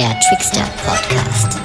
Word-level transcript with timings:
Der 0.00 0.18
Trickster 0.18 0.64
Podcast. 0.86 1.60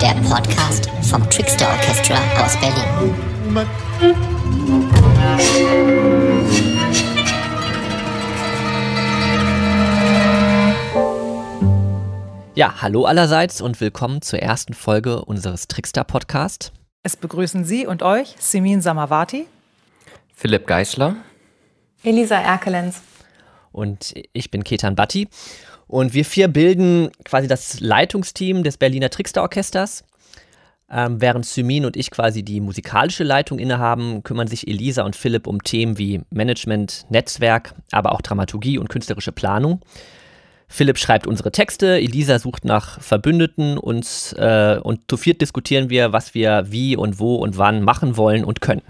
Der 0.00 0.14
Podcast 0.22 0.88
vom 1.10 1.28
Trickster 1.28 1.66
Orchestra 1.68 2.14
aus 2.44 2.56
Berlin. 2.60 3.66
Ja, 12.54 12.80
hallo 12.80 13.06
allerseits 13.06 13.60
und 13.60 13.80
willkommen 13.80 14.22
zur 14.22 14.38
ersten 14.38 14.74
Folge 14.74 15.24
unseres 15.24 15.66
Trickster 15.66 16.04
Podcast. 16.04 16.70
Es 17.02 17.16
begrüßen 17.16 17.64
Sie 17.64 17.84
und 17.84 18.04
euch 18.04 18.36
Simin 18.38 18.80
Samavati, 18.80 19.48
Philipp 20.36 20.68
Geißler, 20.68 21.16
Elisa 22.04 22.36
Erkelenz 22.36 23.02
und 23.76 24.14
ich 24.32 24.50
bin 24.50 24.64
Ketan 24.64 24.96
Batti 24.96 25.28
und 25.86 26.14
wir 26.14 26.24
vier 26.24 26.48
bilden 26.48 27.10
quasi 27.24 27.46
das 27.46 27.80
Leitungsteam 27.80 28.62
des 28.62 28.76
Berliner 28.76 29.10
Trickster 29.10 29.42
Orchesters. 29.42 30.04
Ähm, 30.88 31.20
während 31.20 31.44
Symin 31.44 31.84
und 31.84 31.96
ich 31.96 32.12
quasi 32.12 32.44
die 32.44 32.60
musikalische 32.60 33.24
Leitung 33.24 33.58
innehaben, 33.58 34.22
kümmern 34.22 34.46
sich 34.46 34.68
Elisa 34.68 35.02
und 35.02 35.16
Philipp 35.16 35.48
um 35.48 35.64
Themen 35.64 35.98
wie 35.98 36.20
Management, 36.30 37.06
Netzwerk, 37.10 37.74
aber 37.90 38.12
auch 38.12 38.20
Dramaturgie 38.20 38.78
und 38.78 38.88
künstlerische 38.88 39.32
Planung. 39.32 39.80
Philipp 40.68 40.98
schreibt 40.98 41.26
unsere 41.26 41.50
Texte, 41.50 41.96
Elisa 41.96 42.38
sucht 42.38 42.64
nach 42.64 43.00
Verbündeten 43.00 43.78
uns, 43.78 44.32
äh, 44.34 44.78
und 44.80 45.00
zu 45.08 45.16
viert 45.16 45.40
diskutieren 45.40 45.90
wir, 45.90 46.12
was 46.12 46.34
wir 46.34 46.66
wie 46.68 46.96
und 46.96 47.18
wo 47.18 47.36
und 47.36 47.58
wann 47.58 47.82
machen 47.82 48.16
wollen 48.16 48.44
und 48.44 48.60
können. 48.60 48.82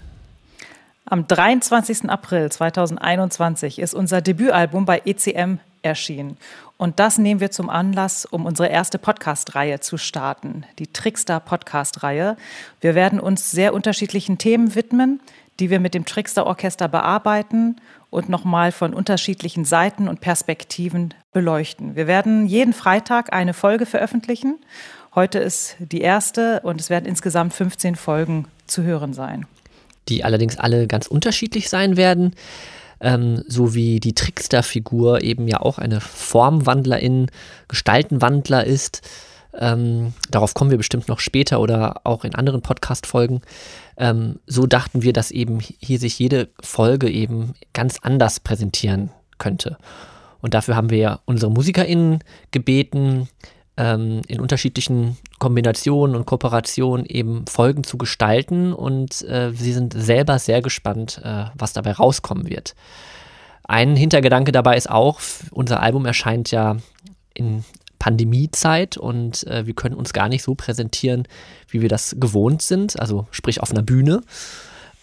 Am 1.09 1.25
23. 1.25 2.09
April 2.09 2.51
2021 2.51 3.79
ist 3.79 3.93
unser 3.93 4.19
Debütalbum 4.19 4.83
bei 4.83 5.01
ECM 5.05 5.59
erschienen. 5.81 6.35
Und 6.75 6.99
das 6.99 7.17
nehmen 7.17 7.39
wir 7.39 7.49
zum 7.49 7.69
Anlass, 7.69 8.25
um 8.25 8.45
unsere 8.45 8.67
erste 8.67 8.99
Podcast-Reihe 8.99 9.79
zu 9.79 9.97
starten, 9.97 10.65
die 10.79 10.87
Trickster 10.87 11.39
Podcast-Reihe. 11.39 12.35
Wir 12.81 12.93
werden 12.93 13.21
uns 13.21 13.51
sehr 13.51 13.73
unterschiedlichen 13.73 14.37
Themen 14.37 14.75
widmen, 14.75 15.21
die 15.61 15.69
wir 15.69 15.79
mit 15.79 15.93
dem 15.93 16.03
Trickster 16.03 16.45
Orchester 16.45 16.89
bearbeiten 16.89 17.77
und 18.09 18.27
nochmal 18.27 18.73
von 18.73 18.93
unterschiedlichen 18.93 19.63
Seiten 19.63 20.09
und 20.09 20.19
Perspektiven 20.19 21.13
beleuchten. 21.31 21.95
Wir 21.95 22.07
werden 22.07 22.47
jeden 22.47 22.73
Freitag 22.73 23.31
eine 23.31 23.53
Folge 23.53 23.85
veröffentlichen. 23.85 24.57
Heute 25.15 25.39
ist 25.39 25.77
die 25.79 26.01
erste 26.01 26.59
und 26.63 26.81
es 26.81 26.89
werden 26.89 27.05
insgesamt 27.05 27.53
15 27.53 27.95
Folgen 27.95 28.49
zu 28.65 28.83
hören 28.83 29.13
sein. 29.13 29.45
Die 30.09 30.23
allerdings 30.23 30.57
alle 30.57 30.87
ganz 30.87 31.07
unterschiedlich 31.07 31.69
sein 31.69 31.97
werden. 31.97 32.33
Ähm, 32.99 33.43
so 33.47 33.75
wie 33.75 33.99
die 33.99 34.15
Trickster-Figur 34.15 35.21
eben 35.21 35.47
ja 35.47 35.59
auch 35.61 35.77
eine 35.77 36.01
Formwandlerin, 36.01 37.27
Gestaltenwandler 37.67 38.65
ist. 38.65 39.01
Ähm, 39.53 40.13
darauf 40.29 40.53
kommen 40.53 40.71
wir 40.71 40.77
bestimmt 40.77 41.07
noch 41.07 41.19
später 41.19 41.59
oder 41.59 42.01
auch 42.05 42.23
in 42.23 42.35
anderen 42.35 42.61
Podcast-Folgen. 42.61 43.41
Ähm, 43.97 44.39
so 44.45 44.65
dachten 44.65 45.01
wir, 45.01 45.13
dass 45.13 45.31
eben 45.31 45.59
hier 45.59 45.99
sich 45.99 46.17
jede 46.19 46.49
Folge 46.61 47.09
eben 47.09 47.53
ganz 47.73 47.99
anders 48.01 48.39
präsentieren 48.39 49.11
könnte. 49.37 49.77
Und 50.41 50.53
dafür 50.53 50.75
haben 50.75 50.89
wir 50.89 51.19
unsere 51.25 51.51
MusikerInnen 51.51 52.23
gebeten, 52.51 53.27
ähm, 53.77 54.21
in 54.27 54.39
unterschiedlichen 54.39 55.17
Kombinationen 55.39 56.15
und 56.15 56.25
Kooperationen 56.25 57.05
eben 57.05 57.45
Folgen 57.47 57.83
zu 57.83 57.97
gestalten. 57.97 58.73
Und 58.73 59.21
äh, 59.23 59.51
sie 59.53 59.73
sind 59.73 59.93
selber 59.93 60.39
sehr 60.39 60.61
gespannt, 60.61 61.21
äh, 61.23 61.45
was 61.55 61.73
dabei 61.73 61.93
rauskommen 61.93 62.49
wird. 62.49 62.75
Ein 63.63 63.95
Hintergedanke 63.95 64.51
dabei 64.51 64.77
ist 64.77 64.89
auch, 64.89 65.19
unser 65.51 65.81
Album 65.81 66.05
erscheint 66.05 66.51
ja 66.51 66.77
in 67.33 67.65
Pandemiezeit 67.99 68.97
und 68.97 69.45
äh, 69.47 69.65
wir 69.65 69.73
können 69.73 69.95
uns 69.95 70.13
gar 70.13 70.29
nicht 70.29 70.43
so 70.43 70.55
präsentieren, 70.55 71.27
wie 71.69 71.81
wir 71.81 71.89
das 71.89 72.15
gewohnt 72.19 72.61
sind, 72.61 72.99
also 72.99 73.27
sprich 73.31 73.61
auf 73.61 73.71
einer 73.71 73.81
Bühne. 73.81 74.21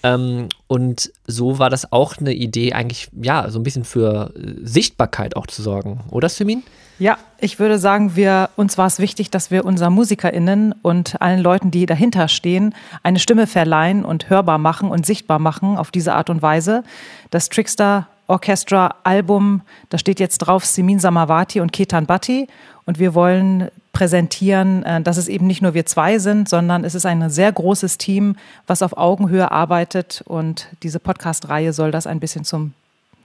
Ähm, 0.02 0.48
und 0.66 1.12
so 1.26 1.58
war 1.58 1.70
das 1.70 1.92
auch 1.92 2.16
eine 2.18 2.32
Idee, 2.32 2.72
eigentlich, 2.72 3.08
ja, 3.20 3.50
so 3.50 3.58
ein 3.58 3.62
bisschen 3.62 3.84
für 3.84 4.32
äh, 4.36 4.54
Sichtbarkeit 4.62 5.36
auch 5.36 5.46
zu 5.46 5.62
sorgen, 5.62 6.00
oder 6.10 6.28
Simin? 6.28 6.62
Ja, 6.98 7.18
ich 7.38 7.58
würde 7.58 7.78
sagen, 7.78 8.14
wir, 8.14 8.50
uns 8.56 8.78
war 8.78 8.86
es 8.86 9.00
wichtig, 9.00 9.30
dass 9.30 9.50
wir 9.50 9.64
unseren 9.64 9.92
MusikerInnen 9.94 10.74
und 10.82 11.20
allen 11.20 11.40
Leuten, 11.40 11.70
die 11.70 11.86
dahinter 11.86 12.28
stehen, 12.28 12.74
eine 13.02 13.18
Stimme 13.18 13.46
verleihen 13.46 14.04
und 14.04 14.30
hörbar 14.30 14.58
machen 14.58 14.90
und 14.90 15.04
sichtbar 15.04 15.40
machen 15.40 15.76
auf 15.76 15.90
diese 15.90 16.14
Art 16.14 16.30
und 16.30 16.40
Weise. 16.40 16.84
Das 17.30 17.48
Trickster 17.48 18.06
Orchestra 18.26 18.94
Album, 19.04 19.62
da 19.90 19.98
steht 19.98 20.20
jetzt 20.20 20.38
drauf 20.38 20.64
Simin 20.64 20.98
Samavati 20.98 21.60
und 21.60 21.72
Ketan 21.72 22.06
Bhatti. 22.06 22.48
Und 22.86 22.98
wir 22.98 23.14
wollen 23.14 23.70
präsentieren, 23.92 24.82
äh, 24.82 25.00
dass 25.00 25.16
es 25.16 25.28
eben 25.28 25.46
nicht 25.46 25.62
nur 25.62 25.74
wir 25.74 25.86
zwei 25.86 26.18
sind, 26.18 26.48
sondern 26.48 26.84
es 26.84 26.94
ist 26.94 27.06
ein 27.06 27.28
sehr 27.30 27.50
großes 27.50 27.98
Team, 27.98 28.36
was 28.66 28.82
auf 28.82 28.96
Augenhöhe 28.96 29.50
arbeitet. 29.50 30.22
Und 30.26 30.68
diese 30.82 31.00
Podcast-Reihe 31.00 31.72
soll 31.72 31.90
das 31.90 32.06
ein 32.06 32.20
bisschen 32.20 32.44
zum 32.44 32.72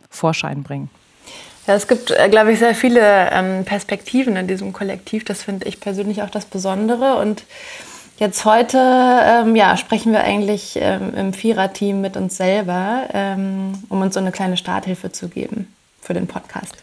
Vorschein 0.09 0.63
bringen. 0.63 0.89
Ja, 1.69 1.75
es 1.75 1.87
gibt, 1.87 2.09
äh, 2.09 2.29
glaube 2.29 2.51
ich, 2.51 2.57
sehr 2.57 2.73
viele 2.73 3.29
ähm, 3.29 3.63
Perspektiven 3.63 4.35
in 4.37 4.47
diesem 4.47 4.73
Kollektiv. 4.73 5.23
Das 5.23 5.43
finde 5.43 5.67
ich 5.67 5.79
persönlich 5.79 6.23
auch 6.23 6.31
das 6.31 6.45
Besondere. 6.45 7.17
Und 7.17 7.43
jetzt 8.17 8.43
heute 8.43 8.79
ähm, 8.79 9.55
ja, 9.55 9.77
sprechen 9.77 10.11
wir 10.11 10.23
eigentlich 10.23 10.79
ähm, 10.81 11.13
im 11.15 11.31
Viererteam 11.31 12.01
mit 12.01 12.17
uns 12.17 12.37
selber, 12.37 13.03
ähm, 13.13 13.83
um 13.87 14.01
uns 14.01 14.15
so 14.15 14.19
eine 14.19 14.31
kleine 14.31 14.57
Starthilfe 14.57 15.11
zu 15.11 15.29
geben 15.29 15.71
für 16.01 16.15
den 16.15 16.25
Podcast. 16.25 16.73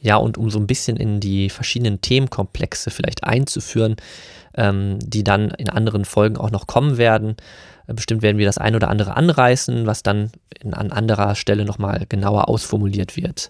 Ja, 0.00 0.16
und 0.16 0.36
um 0.36 0.50
so 0.50 0.58
ein 0.58 0.66
bisschen 0.66 0.96
in 0.96 1.20
die 1.20 1.48
verschiedenen 1.48 2.00
Themenkomplexe 2.00 2.90
vielleicht 2.90 3.22
einzuführen, 3.22 3.94
ähm, 4.56 4.98
die 5.00 5.22
dann 5.22 5.52
in 5.52 5.70
anderen 5.70 6.04
Folgen 6.04 6.36
auch 6.36 6.50
noch 6.50 6.66
kommen 6.66 6.98
werden. 6.98 7.36
Äh, 7.86 7.94
bestimmt 7.94 8.22
werden 8.22 8.38
wir 8.38 8.46
das 8.46 8.58
ein 8.58 8.74
oder 8.74 8.88
andere 8.88 9.16
anreißen, 9.16 9.86
was 9.86 10.02
dann 10.02 10.32
an 10.68 10.90
anderer 10.90 11.36
Stelle 11.36 11.64
nochmal 11.64 12.06
genauer 12.08 12.48
ausformuliert 12.48 13.16
wird. 13.16 13.48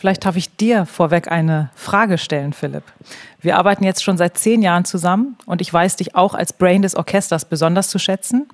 Vielleicht 0.00 0.24
darf 0.24 0.36
ich 0.36 0.56
dir 0.56 0.86
vorweg 0.86 1.30
eine 1.30 1.68
Frage 1.74 2.16
stellen, 2.16 2.54
Philipp. 2.54 2.84
Wir 3.38 3.58
arbeiten 3.58 3.84
jetzt 3.84 4.02
schon 4.02 4.16
seit 4.16 4.38
zehn 4.38 4.62
Jahren 4.62 4.86
zusammen 4.86 5.36
und 5.44 5.60
ich 5.60 5.70
weiß 5.70 5.96
dich 5.96 6.14
auch 6.16 6.32
als 6.32 6.54
Brain 6.54 6.80
des 6.80 6.96
Orchesters 6.96 7.44
besonders 7.44 7.88
zu 7.90 7.98
schätzen. 7.98 8.48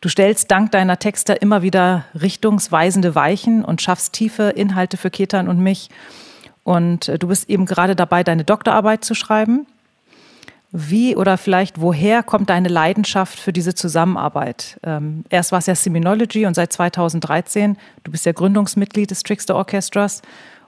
Du 0.00 0.08
stellst 0.08 0.50
dank 0.50 0.72
deiner 0.72 0.98
Texte 0.98 1.34
immer 1.34 1.60
wieder 1.60 2.06
richtungsweisende 2.18 3.14
Weichen 3.14 3.62
und 3.62 3.82
schaffst 3.82 4.14
tiefe 4.14 4.44
Inhalte 4.44 4.96
für 4.96 5.10
Ketan 5.10 5.48
und 5.48 5.58
mich. 5.58 5.90
Und 6.64 7.08
äh, 7.08 7.18
du 7.18 7.28
bist 7.28 7.50
eben 7.50 7.66
gerade 7.66 7.94
dabei, 7.94 8.24
deine 8.24 8.44
Doktorarbeit 8.44 9.04
zu 9.04 9.14
schreiben. 9.14 9.66
Wie 10.72 11.16
oder 11.16 11.36
vielleicht 11.36 11.80
woher 11.80 12.22
kommt 12.22 12.48
deine 12.48 12.68
Leidenschaft 12.68 13.38
für 13.38 13.52
diese 13.52 13.74
Zusammenarbeit? 13.74 14.78
Ähm, 14.84 15.24
erst 15.28 15.50
war 15.50 15.58
es 15.58 15.66
ja 15.66 15.74
Seminology 15.74 16.46
und 16.46 16.54
seit 16.54 16.72
2013, 16.72 17.76
du 18.04 18.12
bist 18.12 18.24
ja 18.24 18.32
Gründungsmitglied 18.32 19.10
des 19.10 19.24
Trickster 19.24 19.56
Orchestras 19.56 20.22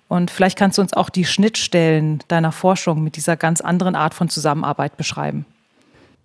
und 0.08 0.30
vielleicht 0.30 0.58
kannst 0.58 0.78
du 0.78 0.82
uns 0.82 0.92
auch 0.92 1.08
die 1.08 1.24
Schnittstellen 1.24 2.20
deiner 2.26 2.50
Forschung 2.50 3.04
mit 3.04 3.14
dieser 3.14 3.36
ganz 3.36 3.60
anderen 3.60 3.94
Art 3.94 4.12
von 4.12 4.28
Zusammenarbeit 4.28 4.96
beschreiben. 4.96 5.46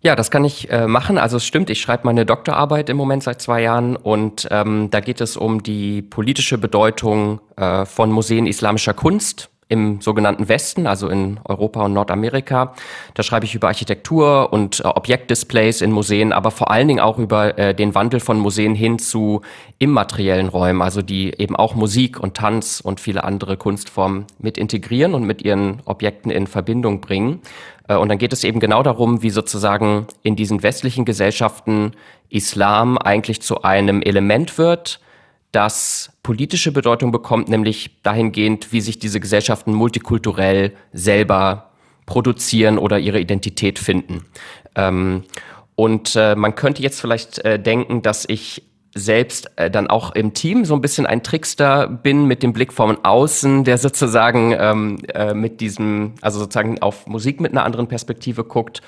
Ja, 0.02 0.16
das 0.16 0.32
kann 0.32 0.44
ich 0.44 0.72
äh, 0.72 0.88
machen. 0.88 1.18
Also 1.18 1.38
es 1.38 1.46
stimmt, 1.46 1.70
ich 1.70 1.82
schreibe 1.82 2.06
meine 2.06 2.26
Doktorarbeit 2.26 2.90
im 2.90 2.98
Moment 2.98 3.24
seit 3.24 3.42
zwei 3.42 3.62
Jahren 3.62 3.96
und 3.96 4.48
ähm, 4.52 4.90
da 4.90 5.02
geht 5.02 5.22
es 5.22 5.38
um 5.38 5.62
die 5.62 6.02
politische 6.02 6.58
Bedeutung 6.58 7.42
äh, 7.58 7.86
von 7.86 8.12
Museen 8.12 8.48
islamischer 8.48 8.94
Kunst 8.94 9.50
im 9.70 10.00
sogenannten 10.02 10.48
Westen, 10.48 10.88
also 10.88 11.10
in 11.10 11.40
Europa 11.44 11.84
und 11.84 11.94
Nordamerika. 11.94 12.74
Da 13.14 13.24
schreibe 13.24 13.46
ich 13.46 13.54
über 13.54 13.68
Architektur 13.68 14.54
und 14.54 14.80
äh, 14.80 14.84
Objektdisplays 14.84 15.82
in 15.82 15.92
Museen, 15.92 16.32
aber 16.32 16.52
vor 16.52 16.72
allen 16.72 16.88
Dingen 16.88 17.00
auch 17.00 17.18
über 17.18 17.58
äh, 17.58 17.76
den 17.76 17.94
Wandel 17.94 18.20
von 18.20 18.40
Museen 18.40 18.76
hin 18.76 18.98
zu 19.00 19.42
immateriellen 19.80 20.48
Räumen, 20.48 20.82
also 20.82 21.02
die 21.02 21.34
eben 21.38 21.56
auch 21.56 21.76
Musik 21.76 22.20
und 22.20 22.36
Tanz 22.36 22.80
und 22.80 23.00
viele 23.00 23.24
andere 23.24 23.58
Kunstformen 23.58 24.26
mit 24.40 24.58
integrieren 24.58 25.14
und 25.14 25.24
mit 25.24 25.42
ihren 25.42 25.82
Objekten 25.86 26.32
in 26.32 26.48
Verbindung 26.48 27.02
bringen. 27.02 27.42
Äh, 27.88 27.96
und 27.96 28.10
dann 28.10 28.18
geht 28.18 28.34
es 28.34 28.44
eben 28.44 28.60
genau 28.60 28.84
darum, 28.84 29.22
wie 29.22 29.30
sozusagen 29.30 30.08
in 30.24 30.36
diesen 30.36 30.64
westlichen 30.64 31.04
Gesellschaften 31.04 31.92
Islam 32.30 32.98
eigentlich 32.98 33.42
zu 33.42 33.64
einem 33.64 34.02
Element 34.02 34.58
wird, 34.58 35.00
das 35.52 36.12
politische 36.28 36.74
Bedeutung 36.74 37.14
bekommt, 37.14 37.48
nämlich 37.48 38.02
dahingehend, 38.04 38.74
wie 38.74 38.82
sich 38.82 39.00
diese 39.00 39.22
Gesellschaften 39.22 39.74
multikulturell 39.74 40.74
selber 40.92 41.70
produzieren 42.06 42.78
oder 42.78 43.00
ihre 43.00 43.22
Identität 43.22 43.80
finden. 43.80 44.26
Ähm, 44.76 45.24
und 45.76 46.18
äh, 46.18 46.36
man 46.36 46.54
könnte 46.56 46.84
jetzt 46.84 47.00
vielleicht 47.00 47.40
äh, 47.46 47.58
denken, 47.58 48.02
dass 48.02 48.26
ich 48.28 48.64
selbst 48.94 49.50
äh, 49.56 49.72
dann 49.72 49.88
auch 49.88 50.16
im 50.16 50.34
Team 50.34 50.66
so 50.66 50.74
ein 50.74 50.82
bisschen 50.82 51.06
ein 51.06 51.24
Trickster 51.24 51.88
bin 51.88 52.26
mit 52.26 52.44
dem 52.44 52.52
Blick 52.52 52.74
von 52.74 52.98
außen, 53.06 53.64
der 53.64 53.78
sozusagen 53.78 54.54
ähm, 54.60 54.98
äh, 55.14 55.34
mit 55.34 55.62
diesem, 55.62 56.16
also 56.20 56.40
sozusagen 56.40 56.82
auf 56.82 57.08
Musik 57.08 57.40
mit 57.40 57.54
einer 57.54 57.64
anderen 57.64 57.88
Perspektive 57.88 58.44
guckt 58.44 58.82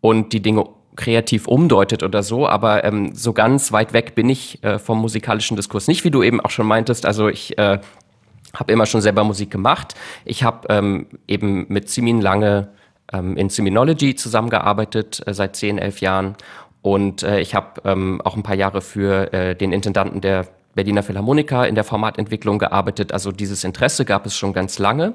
und 0.00 0.32
die 0.32 0.40
Dinge 0.40 0.64
kreativ 0.98 1.46
umdeutet 1.46 2.02
oder 2.02 2.22
so, 2.22 2.46
aber 2.46 2.84
ähm, 2.84 3.14
so 3.14 3.32
ganz 3.32 3.72
weit 3.72 3.92
weg 3.92 4.16
bin 4.16 4.28
ich 4.28 4.62
äh, 4.64 4.78
vom 4.80 5.00
musikalischen 5.00 5.56
Diskurs 5.56 5.86
nicht, 5.86 6.04
wie 6.04 6.10
du 6.10 6.24
eben 6.24 6.40
auch 6.40 6.50
schon 6.50 6.66
meintest. 6.66 7.06
Also 7.06 7.28
ich 7.28 7.56
äh, 7.56 7.78
habe 8.52 8.72
immer 8.72 8.84
schon 8.84 9.00
selber 9.00 9.22
Musik 9.22 9.50
gemacht. 9.50 9.94
Ich 10.24 10.42
habe 10.42 10.66
ähm, 10.68 11.06
eben 11.28 11.66
mit 11.68 11.88
Simin 11.88 12.20
lange 12.20 12.68
ähm, 13.12 13.36
in 13.36 13.48
Siminology 13.48 14.16
zusammengearbeitet, 14.16 15.22
äh, 15.24 15.32
seit 15.32 15.54
zehn, 15.54 15.78
elf 15.78 16.00
Jahren. 16.00 16.34
Und 16.82 17.22
äh, 17.22 17.38
ich 17.40 17.54
habe 17.54 17.80
ähm, 17.84 18.20
auch 18.24 18.36
ein 18.36 18.42
paar 18.42 18.56
Jahre 18.56 18.80
für 18.80 19.32
äh, 19.32 19.54
den 19.54 19.72
Intendanten 19.72 20.20
der 20.20 20.48
Berliner 20.74 21.04
Philharmoniker 21.04 21.68
in 21.68 21.76
der 21.76 21.84
Formatentwicklung 21.84 22.58
gearbeitet. 22.58 23.12
Also 23.12 23.30
dieses 23.30 23.62
Interesse 23.62 24.04
gab 24.04 24.26
es 24.26 24.36
schon 24.36 24.52
ganz 24.52 24.80
lange. 24.80 25.14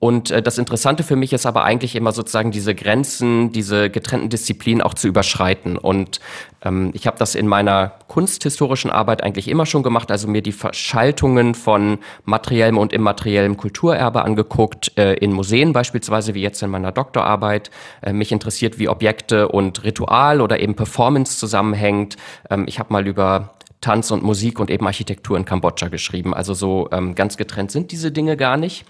Und 0.00 0.30
äh, 0.30 0.42
das 0.42 0.56
Interessante 0.56 1.02
für 1.02 1.14
mich 1.14 1.34
ist 1.34 1.44
aber 1.44 1.62
eigentlich 1.64 1.94
immer 1.94 2.12
sozusagen 2.12 2.50
diese 2.50 2.74
Grenzen, 2.74 3.52
diese 3.52 3.90
getrennten 3.90 4.30
Disziplinen 4.30 4.80
auch 4.80 4.94
zu 4.94 5.06
überschreiten. 5.06 5.76
Und 5.76 6.20
ähm, 6.64 6.90
ich 6.94 7.06
habe 7.06 7.18
das 7.18 7.34
in 7.34 7.46
meiner 7.46 7.92
kunsthistorischen 8.08 8.90
Arbeit 8.90 9.22
eigentlich 9.22 9.46
immer 9.46 9.66
schon 9.66 9.82
gemacht, 9.82 10.10
also 10.10 10.26
mir 10.26 10.40
die 10.40 10.52
Verschaltungen 10.52 11.54
von 11.54 11.98
materiellem 12.24 12.78
und 12.78 12.94
immateriellem 12.94 13.58
Kulturerbe 13.58 14.24
angeguckt, 14.24 14.96
äh, 14.96 15.12
in 15.14 15.32
Museen 15.32 15.74
beispielsweise, 15.74 16.34
wie 16.34 16.40
jetzt 16.40 16.62
in 16.62 16.70
meiner 16.70 16.92
Doktorarbeit. 16.92 17.70
Äh, 18.00 18.14
mich 18.14 18.32
interessiert, 18.32 18.78
wie 18.78 18.88
Objekte 18.88 19.48
und 19.48 19.84
Ritual 19.84 20.40
oder 20.40 20.60
eben 20.60 20.74
Performance 20.76 21.38
zusammenhängt. 21.38 22.16
Ähm, 22.48 22.64
ich 22.66 22.78
habe 22.78 22.90
mal 22.90 23.06
über 23.06 23.50
Tanz 23.80 24.10
und 24.10 24.22
Musik 24.22 24.60
und 24.60 24.70
eben 24.70 24.86
Architektur 24.86 25.38
in 25.38 25.46
Kambodscha 25.46 25.88
geschrieben. 25.88 26.34
Also 26.34 26.52
so 26.52 26.88
ähm, 26.92 27.14
ganz 27.14 27.38
getrennt 27.38 27.70
sind 27.70 27.92
diese 27.92 28.12
Dinge 28.12 28.36
gar 28.36 28.58
nicht. 28.58 28.84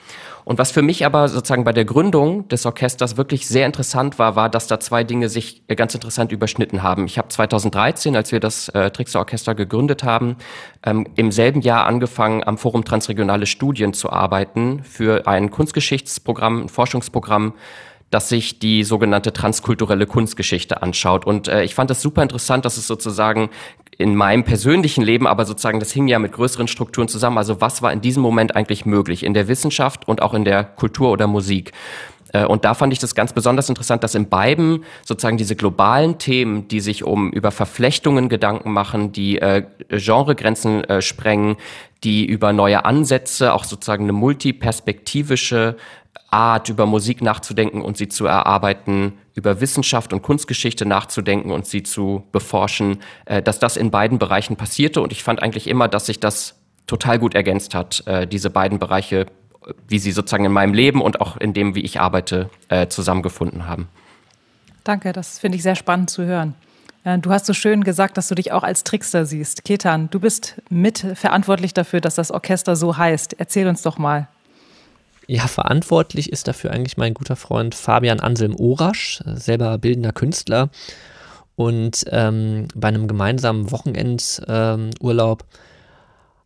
Und 0.45 0.59
was 0.59 0.73
für 0.73 0.83
mich 0.83 1.07
aber 1.07 1.29
sozusagen 1.29 1.63
bei 1.63 1.73
der 1.73 1.85
Gründung 1.85 2.49
des 2.49 2.67
Orchesters 2.67 3.17
wirklich 3.17 3.47
sehr 3.47 3.67
interessant 3.67 4.19
war, 4.19 4.35
war, 4.35 4.49
dass 4.49 4.67
da 4.67 4.81
zwei 4.81 5.05
Dinge 5.05 5.29
sich 5.29 5.63
äh, 5.69 5.77
ganz 5.77 5.95
interessant 5.95 6.33
überschnitten 6.33 6.83
haben. 6.83 7.07
Ich 7.07 7.19
habe 7.19 7.29
2013, 7.29 8.17
als 8.17 8.33
wir 8.33 8.41
das 8.41 8.69
äh, 8.71 8.91
Trickster 8.91 9.21
Orchester 9.21 9.55
gegründet 9.55 10.03
haben, 10.03 10.37
ähm, 10.85 11.07
im 11.15 11.31
selben 11.31 11.61
Jahr 11.61 11.87
angefangen, 11.87 12.43
am 12.43 12.59
Forum 12.59 12.85
Transregionale 12.85 13.47
Studien 13.47 13.93
zu 13.93 14.11
arbeiten 14.11 14.83
für 14.83 15.29
ein 15.29 15.53
Kunstgeschichtsprogramm, 15.53 16.63
ein 16.63 16.69
Forschungsprogramm, 16.69 17.55
das 18.11 18.29
sich 18.29 18.59
die 18.59 18.83
sogenannte 18.83 19.33
transkulturelle 19.33 20.07
Kunstgeschichte 20.07 20.83
anschaut. 20.83 21.25
Und 21.25 21.47
äh, 21.47 21.63
ich 21.63 21.75
fand 21.75 21.91
das 21.91 22.03
super 22.03 22.23
interessant, 22.23 22.65
dass 22.65 22.77
es 22.77 22.87
sozusagen 22.87 23.51
in 24.01 24.17
meinem 24.17 24.45
persönlichen 24.45 25.03
Leben, 25.03 25.27
aber 25.27 25.45
sozusagen 25.45 25.79
das 25.79 25.93
hing 25.93 26.09
ja 26.09 26.19
mit 26.19 26.33
größeren 26.33 26.69
Strukturen 26.69 27.09
zusammen. 27.09 27.39
Also 27.39 27.61
was 27.61 27.83
war 27.83 27.93
in 27.93 28.01
diesem 28.01 28.23
Moment 28.23 28.57
eigentlich 28.57 28.87
möglich 28.87 29.23
in 29.23 29.35
der 29.35 29.47
Wissenschaft 29.47 30.09
und 30.09 30.23
auch 30.23 30.35
in 30.35 30.45
der 30.45 30.65
Kultur 30.65 31.11
oder 31.11 31.27
Musik? 31.27 31.73
Äh, 32.33 32.45
und 32.45 32.65
da 32.65 32.75
fand 32.75 32.93
ich 32.93 32.99
das 32.99 33.15
ganz 33.15 33.33
besonders 33.33 33.69
interessant, 33.69 34.03
dass 34.05 34.15
in 34.15 34.29
beiden 34.29 34.85
sozusagen 35.05 35.37
diese 35.37 35.57
globalen 35.57 36.19
Themen, 36.19 36.69
die 36.69 36.81
sich 36.81 37.05
um 37.05 37.31
über 37.31 37.51
Verflechtungen 37.51 38.29
Gedanken 38.29 38.73
machen, 38.73 39.13
die 39.13 39.39
äh, 39.39 39.65
Genregrenzen 39.89 40.85
äh, 40.85 41.03
sprengen, 41.03 41.57
die 42.05 42.25
über 42.25 42.53
neue 42.53 42.85
Ansätze, 42.85 43.53
auch 43.53 43.65
sozusagen 43.65 44.05
eine 44.05 44.13
multiperspektivische 44.13 45.77
Art, 46.31 46.69
über 46.69 46.87
Musik 46.87 47.23
nachzudenken 47.23 47.83
und 47.83 47.97
sie 47.97 48.09
zu 48.09 48.27
erarbeiten, 48.27 49.15
über 49.35 49.61
Wissenschaft 49.61 50.13
und 50.13 50.23
Kunstgeschichte 50.23 50.87
nachzudenken 50.87 51.51
und 51.51 51.67
sie 51.67 51.83
zu 51.83 52.25
beforschen, 52.31 52.99
äh, 53.25 53.43
dass 53.43 53.59
das 53.59 53.77
in 53.77 53.91
beiden 53.91 54.19
Bereichen 54.19 54.57
passierte. 54.57 55.01
Und 55.01 55.13
ich 55.13 55.23
fand 55.23 55.43
eigentlich 55.43 55.67
immer, 55.67 55.89
dass 55.89 56.07
sich 56.07 56.21
das 56.21 56.57
total 56.87 57.19
gut 57.19 57.35
ergänzt 57.35 57.75
hat, 57.75 58.07
äh, 58.07 58.27
diese 58.27 58.51
beiden 58.51 58.79
Bereiche, 58.79 59.27
wie 59.89 59.99
sie 59.99 60.13
sozusagen 60.13 60.45
in 60.45 60.53
meinem 60.53 60.75
Leben 60.75 61.03
und 61.03 61.21
auch 61.21 61.37
in 61.37 61.53
dem, 61.53 61.75
wie 61.75 61.81
ich 61.81 62.01
arbeite, 62.01 62.49
äh, 62.69 62.87
zusammengefunden 62.87 63.67
haben. 63.67 63.89
Danke, 64.85 65.13
das 65.13 65.39
finde 65.39 65.57
ich 65.57 65.63
sehr 65.63 65.77
spannend 65.77 66.11
zu 66.11 66.25
hören. 66.25 66.55
Du 67.23 67.31
hast 67.31 67.47
so 67.47 67.55
schön 67.55 67.83
gesagt, 67.83 68.19
dass 68.19 68.29
du 68.29 68.35
dich 68.35 68.53
auch 68.53 68.63
als 68.63 68.85
Trickster 68.85 69.25
siehst. 69.25 69.65
Ketan, 69.65 70.11
du 70.11 70.21
bist 70.21 70.61
mitverantwortlich 70.69 71.73
dafür, 71.73 72.03
dass 72.03 72.17
das 72.17 72.31
Orchester 72.31 72.77
so 72.77 72.99
heißt. 72.99 73.37
Erzähl 73.39 73.69
uns 73.69 73.81
doch 73.81 73.97
mal, 73.97 74.29
ja, 75.31 75.47
verantwortlich 75.47 76.33
ist 76.33 76.49
dafür 76.49 76.73
eigentlich 76.73 76.97
mein 76.97 77.15
guter 77.15 77.37
Freund 77.37 77.77
Fabian 77.77 78.19
Anselm 78.19 78.57
Orasch, 78.57 79.23
selber 79.25 79.79
bildender 79.79 80.13
Künstler. 80.13 80.71
Und 81.55 82.05
ähm, 82.09 82.67
bei 82.75 82.89
einem 82.89 83.07
gemeinsamen 83.07 83.71
Wochenendurlaub 83.71 85.43
ähm, 85.43 85.59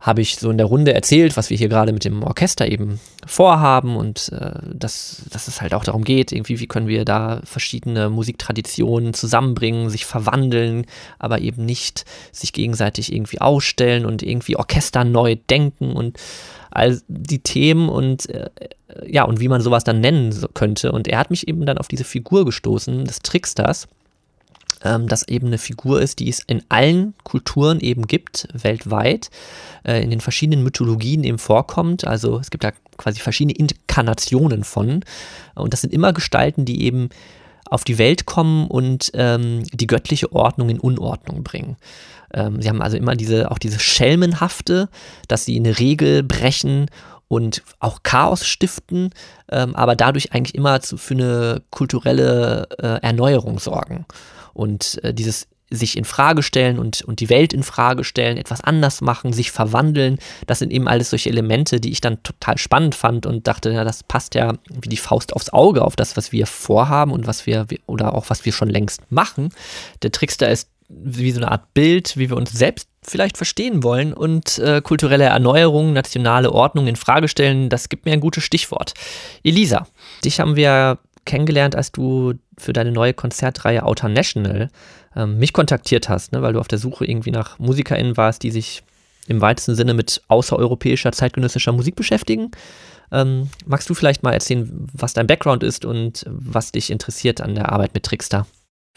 habe 0.00 0.20
ich 0.20 0.36
so 0.36 0.50
in 0.50 0.58
der 0.58 0.66
Runde 0.66 0.92
erzählt, 0.92 1.38
was 1.38 1.48
wir 1.48 1.56
hier 1.56 1.70
gerade 1.70 1.94
mit 1.94 2.04
dem 2.04 2.22
Orchester 2.22 2.70
eben 2.70 3.00
vorhaben 3.24 3.96
und 3.96 4.30
äh, 4.32 4.52
dass, 4.74 5.22
dass 5.30 5.48
es 5.48 5.62
halt 5.62 5.72
auch 5.72 5.84
darum 5.84 6.04
geht, 6.04 6.30
irgendwie, 6.30 6.60
wie 6.60 6.66
können 6.66 6.88
wir 6.88 7.06
da 7.06 7.40
verschiedene 7.44 8.10
Musiktraditionen 8.10 9.14
zusammenbringen, 9.14 9.88
sich 9.88 10.04
verwandeln, 10.04 10.84
aber 11.18 11.38
eben 11.38 11.64
nicht 11.64 12.04
sich 12.32 12.52
gegenseitig 12.52 13.14
irgendwie 13.14 13.40
ausstellen 13.40 14.04
und 14.04 14.22
irgendwie 14.22 14.56
Orchester 14.56 15.04
neu 15.04 15.36
denken 15.36 15.92
und 15.92 16.18
all 16.74 17.00
die 17.08 17.40
Themen 17.40 17.88
und 17.88 18.28
äh, 18.28 18.50
ja, 19.06 19.24
und 19.24 19.40
wie 19.40 19.48
man 19.48 19.60
sowas 19.60 19.84
dann 19.84 20.00
nennen 20.00 20.34
könnte. 20.54 20.92
Und 20.92 21.08
er 21.08 21.18
hat 21.18 21.30
mich 21.30 21.48
eben 21.48 21.66
dann 21.66 21.78
auf 21.78 21.88
diese 21.88 22.04
Figur 22.04 22.44
gestoßen, 22.44 23.04
des 23.04 23.20
Tricksters, 23.20 23.88
ähm, 24.84 25.08
das 25.08 25.26
eben 25.28 25.48
eine 25.48 25.58
Figur 25.58 26.00
ist, 26.00 26.20
die 26.20 26.28
es 26.28 26.40
in 26.40 26.62
allen 26.68 27.14
Kulturen 27.24 27.80
eben 27.80 28.06
gibt, 28.06 28.48
weltweit, 28.52 29.30
äh, 29.84 30.02
in 30.02 30.10
den 30.10 30.20
verschiedenen 30.20 30.62
Mythologien 30.62 31.24
eben 31.24 31.38
vorkommt. 31.38 32.06
Also 32.06 32.38
es 32.38 32.50
gibt 32.50 32.64
da 32.64 32.72
quasi 32.96 33.20
verschiedene 33.20 33.56
Inkarnationen 33.56 34.64
von. 34.64 35.04
Und 35.54 35.72
das 35.72 35.80
sind 35.80 35.92
immer 35.92 36.12
Gestalten, 36.12 36.64
die 36.64 36.84
eben 36.84 37.08
auf 37.70 37.84
die 37.84 37.98
Welt 37.98 38.26
kommen 38.26 38.66
und 38.68 39.10
ähm, 39.14 39.64
die 39.72 39.86
göttliche 39.86 40.32
Ordnung 40.32 40.68
in 40.68 40.80
Unordnung 40.80 41.42
bringen. 41.42 41.76
Ähm, 42.32 42.60
sie 42.60 42.68
haben 42.68 42.82
also 42.82 42.96
immer 42.96 43.14
diese, 43.14 43.50
auch 43.50 43.58
diese 43.58 43.78
Schelmenhafte, 43.78 44.88
dass 45.28 45.44
sie 45.44 45.56
eine 45.56 45.78
Regel 45.78 46.22
brechen 46.22 46.90
und 47.28 47.62
auch 47.80 48.02
Chaos 48.02 48.46
stiften, 48.46 49.10
ähm, 49.50 49.74
aber 49.74 49.96
dadurch 49.96 50.32
eigentlich 50.32 50.54
immer 50.54 50.80
zu, 50.80 50.96
für 50.96 51.14
eine 51.14 51.62
kulturelle 51.70 52.68
äh, 52.78 53.00
Erneuerung 53.02 53.58
sorgen. 53.58 54.06
Und 54.52 55.02
äh, 55.02 55.14
dieses 55.14 55.48
sich 55.74 55.96
in 55.96 56.04
Frage 56.04 56.42
stellen 56.42 56.78
und, 56.78 57.02
und 57.02 57.20
die 57.20 57.28
Welt 57.28 57.52
in 57.52 57.62
Frage 57.62 58.04
stellen, 58.04 58.36
etwas 58.36 58.60
anders 58.60 59.00
machen, 59.00 59.32
sich 59.32 59.50
verwandeln. 59.50 60.18
Das 60.46 60.58
sind 60.58 60.72
eben 60.72 60.88
alles 60.88 61.10
solche 61.10 61.30
Elemente, 61.30 61.80
die 61.80 61.90
ich 61.90 62.00
dann 62.00 62.22
total 62.22 62.58
spannend 62.58 62.94
fand 62.94 63.26
und 63.26 63.46
dachte, 63.46 63.70
ja, 63.70 63.84
das 63.84 64.02
passt 64.02 64.34
ja 64.34 64.54
wie 64.68 64.88
die 64.88 64.96
Faust 64.96 65.32
aufs 65.34 65.50
Auge 65.50 65.82
auf 65.82 65.96
das, 65.96 66.16
was 66.16 66.32
wir 66.32 66.46
vorhaben 66.46 67.12
und 67.12 67.26
was 67.26 67.46
wir 67.46 67.66
oder 67.86 68.14
auch 68.14 68.30
was 68.30 68.44
wir 68.44 68.52
schon 68.52 68.70
längst 68.70 69.10
machen. 69.10 69.50
Der 70.02 70.12
Trickster 70.12 70.48
ist 70.48 70.68
wie 70.88 71.30
so 71.30 71.38
eine 71.38 71.50
Art 71.50 71.72
Bild, 71.74 72.16
wie 72.16 72.28
wir 72.28 72.36
uns 72.36 72.52
selbst 72.52 72.88
vielleicht 73.02 73.36
verstehen 73.36 73.82
wollen 73.82 74.12
und 74.12 74.58
äh, 74.58 74.80
kulturelle 74.82 75.24
Erneuerung, 75.24 75.92
nationale 75.92 76.52
Ordnung 76.52 76.86
in 76.86 76.96
Frage 76.96 77.28
stellen, 77.28 77.68
das 77.68 77.88
gibt 77.88 78.04
mir 78.04 78.12
ein 78.12 78.20
gutes 78.20 78.44
Stichwort. 78.44 78.94
Elisa, 79.42 79.86
dich 80.24 80.40
haben 80.40 80.56
wir 80.56 80.98
kennengelernt, 81.24 81.74
als 81.74 81.92
du 81.92 82.34
für 82.58 82.72
deine 82.72 82.92
neue 82.92 83.14
Konzertreihe 83.14 83.82
Outer 83.82 84.08
National 84.08 84.70
ähm, 85.16 85.38
mich 85.38 85.52
kontaktiert 85.52 86.08
hast, 86.08 86.32
ne, 86.32 86.42
weil 86.42 86.52
du 86.52 86.60
auf 86.60 86.68
der 86.68 86.78
Suche 86.78 87.04
irgendwie 87.04 87.30
nach 87.30 87.58
MusikerInnen 87.58 88.16
warst, 88.16 88.42
die 88.42 88.50
sich 88.50 88.82
im 89.26 89.40
weitesten 89.40 89.74
Sinne 89.74 89.94
mit 89.94 90.22
außereuropäischer 90.28 91.12
zeitgenössischer 91.12 91.72
Musik 91.72 91.96
beschäftigen. 91.96 92.50
Ähm, 93.12 93.48
magst 93.66 93.88
du 93.88 93.94
vielleicht 93.94 94.22
mal 94.22 94.32
erzählen, 94.32 94.88
was 94.92 95.12
dein 95.12 95.26
Background 95.26 95.62
ist 95.62 95.84
und 95.84 96.24
was 96.28 96.72
dich 96.72 96.90
interessiert 96.90 97.40
an 97.40 97.54
der 97.54 97.72
Arbeit 97.72 97.94
mit 97.94 98.04
Trickster? 98.04 98.46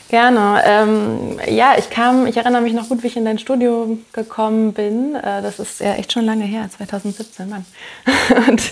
Gerne. 0.10 0.62
Ähm, 0.66 1.40
ja, 1.50 1.76
ich 1.78 1.90
kam, 1.90 2.28
ich 2.28 2.38
erinnere 2.38 2.62
mich 2.62 2.74
noch 2.74 2.88
gut, 2.88 3.04
wie 3.04 3.08
ich 3.08 3.18
in 3.18 3.26
dein 3.26 3.40
Studio 3.40 3.98
gekommen 4.14 4.72
bin. 4.74 5.16
Äh, 5.16 5.42
das 5.42 5.60
ist 5.60 5.82
ja 5.82 5.96
echt 5.96 6.14
schon 6.14 6.24
lange 6.24 6.46
her, 6.46 6.70
2017, 6.70 7.50
Mann. 7.50 7.66
Und 8.48 8.72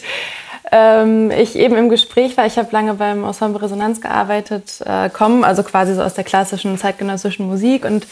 ähm, 0.72 1.32
ich 1.32 1.56
eben 1.56 1.76
im 1.76 1.90
Gespräch 1.90 2.38
war, 2.38 2.46
ich 2.46 2.58
habe 2.58 2.70
lange 2.72 2.96
beim 2.96 3.24
Ensemble 3.24 3.62
Resonanz 3.62 4.02
gearbeitet, 4.02 4.82
äh, 4.86 5.10
kommen, 5.10 5.44
also 5.44 5.64
quasi 5.64 5.94
so 5.94 6.02
aus 6.02 6.14
der 6.14 6.24
klassischen 6.24 6.78
zeitgenössischen 6.78 7.48
Musik 7.48 7.86
und 7.86 8.08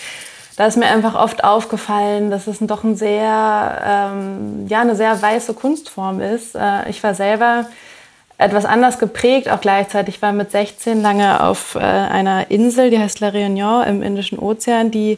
da 0.55 0.67
ist 0.67 0.77
mir 0.77 0.85
einfach 0.85 1.15
oft 1.15 1.43
aufgefallen, 1.43 2.29
dass 2.29 2.45
es 2.45 2.59
doch 2.59 2.83
ein 2.83 2.95
sehr, 2.95 3.81
ähm, 3.85 4.67
ja, 4.67 4.81
eine 4.81 4.95
sehr 4.95 5.19
weiße 5.19 5.55
Kunstform 5.55 6.21
ist. 6.21 6.55
Äh, 6.55 6.89
ich 6.89 7.01
war 7.03 7.15
selber 7.15 7.65
etwas 8.37 8.65
anders 8.65 8.99
geprägt, 8.99 9.49
auch 9.49 9.61
gleichzeitig. 9.61 10.15
Ich 10.15 10.21
war 10.21 10.31
mit 10.31 10.51
16 10.51 11.01
lange 11.01 11.43
auf 11.43 11.75
äh, 11.75 11.79
einer 11.79 12.51
Insel, 12.51 12.91
die 12.91 12.99
heißt 12.99 13.19
La 13.19 13.29
Réunion 13.29 13.83
im 13.85 14.03
Indischen 14.03 14.37
Ozean, 14.37 14.91
die 14.91 15.17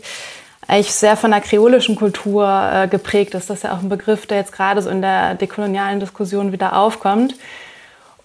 eigentlich 0.67 0.93
sehr 0.93 1.17
von 1.17 1.31
der 1.31 1.41
kreolischen 1.41 1.95
Kultur 1.95 2.47
äh, 2.47 2.87
geprägt 2.87 3.33
ist. 3.35 3.49
Das 3.49 3.57
ist 3.57 3.63
ja 3.63 3.73
auch 3.73 3.81
ein 3.81 3.89
Begriff, 3.89 4.25
der 4.25 4.37
jetzt 4.37 4.51
gerade 4.51 4.81
so 4.81 4.89
in 4.89 5.01
der 5.01 5.35
dekolonialen 5.35 5.99
Diskussion 5.99 6.51
wieder 6.51 6.77
aufkommt. 6.77 7.35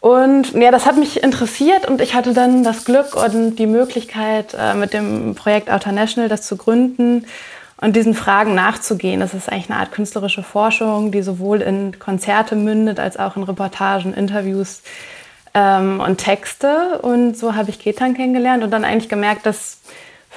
Und 0.00 0.52
ja, 0.52 0.70
das 0.70 0.86
hat 0.86 0.96
mich 0.96 1.22
interessiert 1.22 1.86
und 1.86 2.00
ich 2.00 2.14
hatte 2.14 2.32
dann 2.32 2.64
das 2.64 2.86
Glück 2.86 3.14
und 3.14 3.56
die 3.56 3.66
Möglichkeit, 3.66 4.56
äh, 4.58 4.74
mit 4.74 4.94
dem 4.94 5.34
Projekt 5.34 5.70
Outer 5.70 5.92
National 5.92 6.30
das 6.30 6.42
zu 6.42 6.56
gründen 6.56 7.26
und 7.82 7.96
diesen 7.96 8.14
Fragen 8.14 8.54
nachzugehen. 8.54 9.20
Das 9.20 9.34
ist 9.34 9.50
eigentlich 9.50 9.70
eine 9.70 9.78
Art 9.78 9.92
künstlerische 9.92 10.42
Forschung, 10.42 11.12
die 11.12 11.20
sowohl 11.20 11.60
in 11.60 11.98
Konzerte 11.98 12.56
mündet 12.56 12.98
als 12.98 13.18
auch 13.18 13.36
in 13.36 13.42
Reportagen, 13.42 14.14
Interviews 14.14 14.82
ähm, 15.52 16.00
und 16.00 16.16
Texte. 16.16 16.98
Und 17.02 17.36
so 17.36 17.54
habe 17.54 17.68
ich 17.68 17.78
Ketan 17.78 18.14
kennengelernt 18.14 18.64
und 18.64 18.70
dann 18.70 18.84
eigentlich 18.84 19.10
gemerkt, 19.10 19.44
dass 19.44 19.80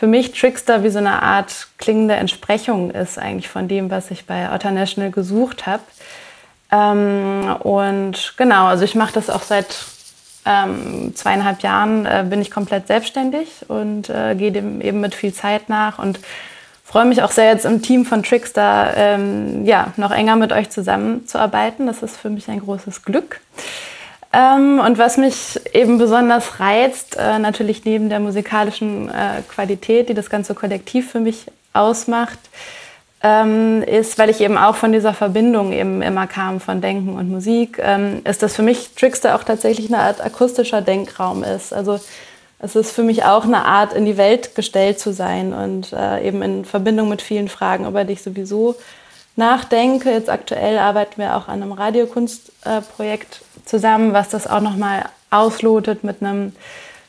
für 0.03 0.07
mich 0.07 0.33
Trickster 0.33 0.83
wie 0.83 0.89
so 0.89 0.97
eine 0.97 1.21
Art 1.21 1.67
klingende 1.77 2.15
Entsprechung 2.15 2.91
ist 2.91 3.17
eigentlich 3.17 3.47
von 3.47 3.69
dem, 3.69 3.89
was 3.89 4.11
ich 4.11 4.25
bei 4.25 4.53
Otter 4.53 4.71
National 4.71 5.11
gesucht 5.11 5.65
habe. 5.65 5.81
Ähm, 6.73 7.55
und 7.59 8.33
genau, 8.35 8.65
also 8.65 8.83
ich 8.83 8.95
mache 8.95 9.13
das 9.13 9.29
auch 9.29 9.43
seit 9.43 9.85
ähm, 10.45 11.15
zweieinhalb 11.15 11.61
Jahren, 11.61 12.05
äh, 12.05 12.25
bin 12.29 12.41
ich 12.41 12.51
komplett 12.51 12.87
selbstständig 12.87 13.47
und 13.69 14.09
äh, 14.09 14.35
gehe 14.35 14.51
dem 14.51 14.81
eben 14.81 14.99
mit 14.99 15.15
viel 15.15 15.33
Zeit 15.33 15.69
nach 15.69 15.99
und 15.99 16.19
freue 16.83 17.05
mich 17.05 17.23
auch 17.23 17.31
sehr 17.31 17.45
jetzt 17.45 17.63
im 17.63 17.81
Team 17.81 18.03
von 18.03 18.23
Trickster 18.23 18.91
ähm, 18.97 19.63
ja, 19.63 19.93
noch 19.95 20.11
enger 20.11 20.35
mit 20.35 20.51
euch 20.51 20.69
zusammenzuarbeiten. 20.69 21.87
Das 21.87 22.03
ist 22.03 22.17
für 22.17 22.29
mich 22.29 22.49
ein 22.49 22.59
großes 22.59 23.03
Glück. 23.03 23.39
Ähm, 24.33 24.79
und 24.79 24.97
was 24.97 25.17
mich 25.17 25.59
eben 25.73 25.99
besonders 25.99 26.59
reizt, 26.59 27.15
äh, 27.17 27.37
natürlich 27.37 27.85
neben 27.85 28.09
der 28.09 28.19
musikalischen 28.19 29.09
äh, 29.09 29.43
Qualität, 29.47 30.09
die 30.09 30.15
das 30.15 30.29
ganze 30.29 30.55
Kollektiv 30.55 31.11
für 31.11 31.19
mich 31.19 31.45
ausmacht, 31.73 32.39
ähm, 33.21 33.83
ist, 33.83 34.17
weil 34.17 34.31
ich 34.31 34.41
eben 34.41 34.57
auch 34.57 34.75
von 34.75 34.91
dieser 34.91 35.13
Verbindung 35.13 35.71
eben 35.71 36.01
immer 36.01 36.25
kam 36.25 36.59
von 36.59 36.81
Denken 36.81 37.15
und 37.15 37.29
Musik, 37.29 37.79
ähm, 37.79 38.21
ist 38.25 38.41
das 38.41 38.55
für 38.55 38.63
mich 38.63 38.95
Trickster 38.95 39.35
auch 39.35 39.43
tatsächlich 39.43 39.93
eine 39.93 40.01
Art 40.01 40.19
akustischer 40.19 40.81
Denkraum 40.81 41.43
ist. 41.43 41.71
Also 41.71 41.99
es 42.59 42.75
ist 42.75 42.91
für 42.91 43.03
mich 43.03 43.23
auch 43.23 43.45
eine 43.45 43.65
Art, 43.65 43.93
in 43.93 44.05
die 44.05 44.17
Welt 44.17 44.55
gestellt 44.55 44.99
zu 44.99 45.13
sein 45.13 45.53
und 45.53 45.93
äh, 45.93 46.27
eben 46.27 46.41
in 46.41 46.65
Verbindung 46.65 47.07
mit 47.07 47.21
vielen 47.21 47.49
Fragen, 47.49 47.85
über 47.85 48.03
die 48.03 48.13
ich 48.13 48.23
sowieso 48.23 48.75
nachdenke. 49.35 50.11
Jetzt 50.11 50.29
aktuell 50.29 50.77
arbeiten 50.77 51.21
wir 51.21 51.35
auch 51.35 51.47
an 51.47 51.61
einem 51.61 51.71
Radiokunstprojekt 51.71 53.41
zusammen, 53.65 54.13
was 54.13 54.29
das 54.29 54.47
auch 54.47 54.61
nochmal 54.61 55.05
auslotet 55.31 56.03
mit 56.03 56.21
einem 56.21 56.53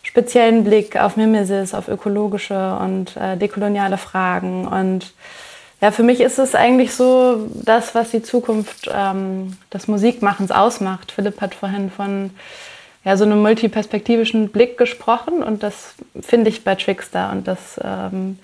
speziellen 0.02 0.64
Blick 0.64 0.96
auf 0.96 1.16
Mimesis, 1.16 1.74
auf 1.74 1.88
ökologische 1.88 2.76
und 2.78 3.16
äh, 3.16 3.36
dekoloniale 3.36 3.98
Fragen. 3.98 4.66
Und 4.66 5.12
ja, 5.80 5.90
für 5.90 6.02
mich 6.02 6.20
ist 6.20 6.38
es 6.38 6.54
eigentlich 6.54 6.94
so 6.94 7.48
das, 7.52 7.94
was 7.94 8.10
die 8.10 8.22
Zukunft 8.22 8.90
ähm, 8.92 9.56
des 9.72 9.88
Musikmachens 9.88 10.50
ausmacht. 10.50 11.12
Philipp 11.12 11.40
hat 11.40 11.54
vorhin 11.54 11.90
von 11.90 12.30
ja, 13.04 13.16
so 13.16 13.24
einem 13.24 13.42
multiperspektivischen 13.42 14.48
Blick 14.48 14.78
gesprochen 14.78 15.42
und 15.42 15.62
das 15.62 15.94
finde 16.20 16.48
ich 16.48 16.64
bei 16.64 16.74
Trickster 16.74 17.30
und 17.32 17.46
das 17.46 17.78
ähm, 17.82 18.38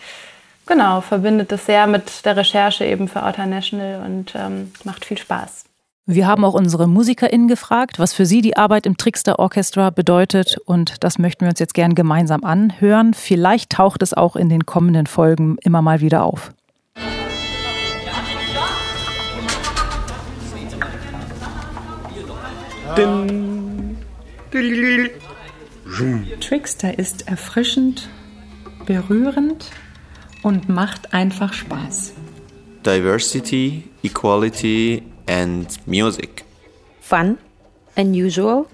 genau 0.70 1.00
verbindet 1.00 1.50
es 1.52 1.66
sehr 1.66 1.86
mit 1.86 2.24
der 2.24 2.36
Recherche 2.36 2.84
eben 2.84 3.08
für 3.08 3.24
Outer 3.24 3.46
National 3.46 4.02
und 4.06 4.34
ähm, 4.36 4.70
macht 4.84 5.04
viel 5.04 5.18
Spaß. 5.18 5.64
Wir 6.06 6.26
haben 6.26 6.44
auch 6.44 6.54
unsere 6.54 6.88
MusikerInnen 6.88 7.48
gefragt, 7.48 7.98
was 7.98 8.14
für 8.14 8.24
sie 8.24 8.40
die 8.40 8.56
Arbeit 8.56 8.86
im 8.86 8.96
Trickster 8.96 9.38
Orchestra 9.38 9.90
bedeutet. 9.90 10.56
Und 10.64 11.04
das 11.04 11.18
möchten 11.18 11.42
wir 11.42 11.50
uns 11.50 11.60
jetzt 11.60 11.74
gern 11.74 11.94
gemeinsam 11.94 12.44
anhören. 12.44 13.14
Vielleicht 13.14 13.70
taucht 13.70 14.02
es 14.02 14.14
auch 14.14 14.34
in 14.34 14.48
den 14.48 14.64
kommenden 14.66 15.06
Folgen 15.06 15.56
immer 15.62 15.82
mal 15.82 16.00
wieder 16.00 16.24
auf. 16.24 16.52
Trickster 26.40 26.98
ist 26.98 27.28
erfrischend, 27.28 28.08
berührend 28.86 29.70
und 30.42 30.68
macht 30.68 31.12
einfach 31.12 31.52
Spaß. 31.52 32.12
Diversity, 32.84 33.84
Equality 34.02 35.02
and 35.28 35.68
Music. 35.86 36.44
Fun, 37.00 37.36
unusual, 37.96 38.64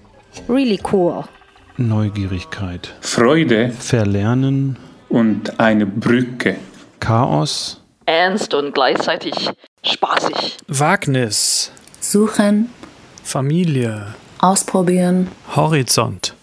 really 0.47 0.79
cool. 0.91 1.23
Neugierigkeit, 1.77 2.93
Freude 3.01 3.69
Verlernen, 3.71 4.77
und 5.09 5.59
eine 5.59 5.85
Brücke. 5.85 6.55
Chaos, 6.99 7.81
ernst 8.05 8.53
und 8.53 8.73
gleichzeitig 8.73 9.33
spaßig. 9.83 10.57
Wagnis, 10.67 11.71
Suchen, 11.99 12.69
Familie, 13.23 14.15
Ausprobieren, 14.39 15.27
Horizont. 15.55 16.33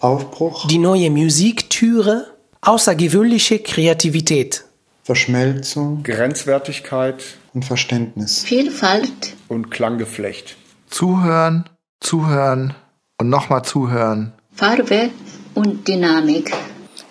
Aufbruch, 0.00 0.66
Die 0.68 0.78
neue 0.78 1.10
Musiktüre, 1.10 2.26
außergewöhnliche 2.60 3.60
Kreativität. 3.60 4.65
Verschmelzung, 5.06 6.02
Grenzwertigkeit 6.02 7.22
und 7.54 7.64
Verständnis. 7.64 8.42
Vielfalt 8.42 9.36
und 9.46 9.70
Klanggeflecht. 9.70 10.56
Zuhören, 10.90 11.68
zuhören 12.00 12.74
und 13.20 13.28
nochmal 13.28 13.62
zuhören. 13.64 14.32
Farbe 14.52 15.10
und 15.54 15.86
Dynamik. 15.86 16.52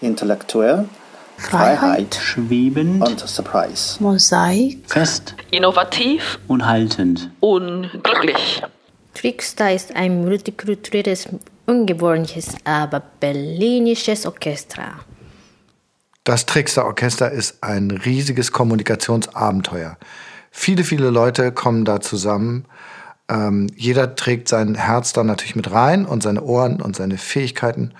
Intellektuell, 0.01 0.89
Freiheit, 1.37 1.79
Freiheit 1.79 2.15
Schweben 2.15 3.01
und 3.01 3.17
Surprise. 3.21 4.03
Mosaik, 4.03 4.79
Fest, 4.87 5.33
Innovativ 5.51 6.37
und 6.49 6.65
haltend. 6.65 7.29
und 7.39 7.89
glücklich. 8.03 8.61
Trickster 9.13 9.73
ist 9.73 9.95
ein 9.95 10.25
multikulturelles, 10.25 11.29
ungewöhnliches, 11.65 12.55
aber 12.65 13.01
berlinisches 13.21 14.25
Orchester. 14.25 14.95
Das 16.25 16.47
Trickster 16.47 16.87
Orchester 16.87 17.29
ist 17.29 17.63
ein 17.63 17.91
riesiges 17.91 18.51
Kommunikationsabenteuer. 18.51 19.95
Viele, 20.49 20.83
viele 20.83 21.11
Leute 21.11 21.51
kommen 21.51 21.85
da 21.85 22.01
zusammen. 22.01 22.65
Ähm, 23.29 23.67
jeder 23.75 24.15
trägt 24.15 24.47
sein 24.47 24.73
Herz 24.73 25.13
da 25.13 25.23
natürlich 25.23 25.55
mit 25.55 25.71
rein 25.71 26.03
und 26.03 26.23
seine 26.23 26.41
Ohren 26.41 26.81
und 26.81 26.95
seine 26.95 27.19
Fähigkeiten. 27.19 27.91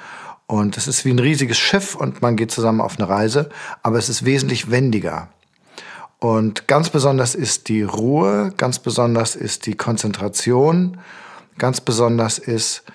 Und 0.47 0.75
es 0.75 0.87
ist 0.87 1.05
wie 1.05 1.11
ein 1.11 1.19
riesiges 1.19 1.59
Schiff 1.59 1.93
und 1.93 2.23
man 2.23 2.35
geht 2.35 2.49
zusammen 2.49 2.81
auf 2.81 2.97
eine 2.97 3.07
Reise, 3.07 3.51
aber 3.83 3.99
es 3.99 4.09
ist 4.09 4.25
wesentlich 4.25 4.71
wendiger. 4.71 5.27
Und 6.17 6.67
ganz 6.67 6.89
besonders 6.89 7.35
ist 7.35 7.69
die 7.69 7.83
Ruhe, 7.83 8.51
ganz 8.57 8.79
besonders 8.79 9.35
ist 9.35 9.67
die 9.67 9.75
Konzentration, 9.75 10.97
ganz 11.59 11.79
besonders 11.79 12.39
ist, 12.39 12.85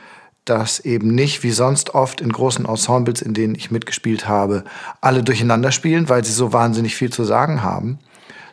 dass 0.44 0.80
eben 0.80 1.14
nicht 1.14 1.42
wie 1.42 1.50
sonst 1.50 1.94
oft 1.94 2.20
in 2.20 2.32
großen 2.32 2.66
Ensembles, 2.66 3.22
in 3.22 3.34
denen 3.34 3.54
ich 3.54 3.70
mitgespielt 3.70 4.26
habe, 4.26 4.64
alle 5.00 5.22
durcheinander 5.22 5.72
spielen, 5.72 6.08
weil 6.08 6.24
sie 6.24 6.32
so 6.32 6.52
wahnsinnig 6.52 6.96
viel 6.96 7.12
zu 7.12 7.24
sagen 7.24 7.62
haben, 7.62 7.98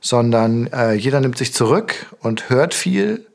sondern 0.02 0.68
äh, 0.68 0.94
jeder 0.94 1.22
nimmt 1.22 1.38
sich 1.38 1.54
zurück 1.54 2.16
und 2.20 2.50
hört 2.50 2.74
viel 2.74 3.26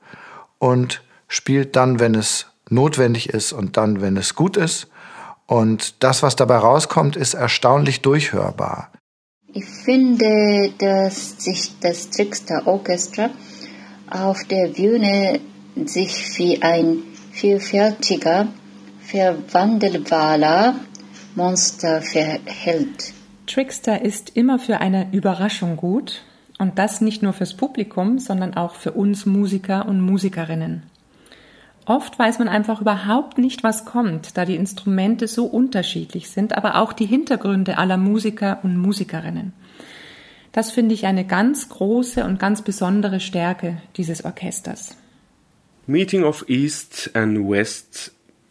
und 0.59 1.03
spielt 1.29 1.77
dann, 1.77 1.99
wenn 1.99 2.15
es 2.15 2.47
notwendig 2.69 3.31
ist 3.31 3.53
und 3.53 3.77
dann, 3.77 4.01
wenn 4.01 4.17
es 4.17 4.35
gut 4.35 4.57
ist. 4.57 4.89
Und 5.47 6.03
das, 6.03 6.23
was 6.23 6.37
dabei 6.37 6.57
rauskommt, 6.57 7.17
ist 7.17 7.35
erstaunlich 7.35 8.01
durchhörbar. 8.01 8.91
Ich 9.53 9.67
finde, 9.67 10.73
dass 10.79 11.43
sich 11.43 11.73
das 11.81 12.09
Trickster 12.11 12.67
Orchestra 12.67 13.31
auf 14.09 14.45
der 14.45 14.69
Bühne 14.69 15.41
sich 15.85 16.39
wie 16.39 16.63
ein 16.63 17.03
vielfältiger, 17.33 18.47
verwandelbarer 19.01 20.77
Monster 21.35 22.03
verhält. 22.03 23.15
Trickster 23.47 24.03
ist 24.03 24.37
immer 24.37 24.59
für 24.59 24.79
eine 24.79 25.09
Überraschung 25.13 25.77
gut 25.77 26.23
und 26.59 26.79
das 26.79 27.01
nicht 27.01 27.23
nur 27.23 27.33
fürs 27.33 27.55
Publikum, 27.55 28.19
sondern 28.19 28.55
auch 28.55 28.75
für 28.75 28.93
uns 28.93 29.27
Musiker 29.27 29.87
und 29.87 30.01
Musikerinnen. 30.01 30.85
Oft 31.85 32.17
weiß 32.19 32.39
man 32.39 32.49
einfach 32.49 32.81
überhaupt 32.81 33.39
nicht, 33.39 33.65
was 33.65 33.85
kommt, 33.85 34.37
da 34.37 34.45
die 34.45 34.55
Instrumente 34.55 35.27
so 35.27 35.47
unterschiedlich 35.47 36.31
sind, 36.31 36.57
aber 36.57 36.77
auch 36.77 36.93
die 36.93 37.07
Hintergründe 37.07 37.77
aller 37.79 37.97
Musiker 37.97 38.61
und 38.63 38.77
Musikerinnen. 38.77 39.53
Das 40.53 40.71
finde 40.71 40.95
ich 40.95 41.07
eine 41.07 41.25
ganz 41.25 41.71
große 41.71 42.25
und 42.25 42.39
ganz 42.39 42.63
besondere 42.63 43.19
Stärke 43.19 43.79
dieses 43.97 44.25
Orchesters. 44.25 44.97
Meeting 45.87 46.23
of 46.23 46.45
East 46.47 47.09
and 47.13 47.49
West. 47.49 48.11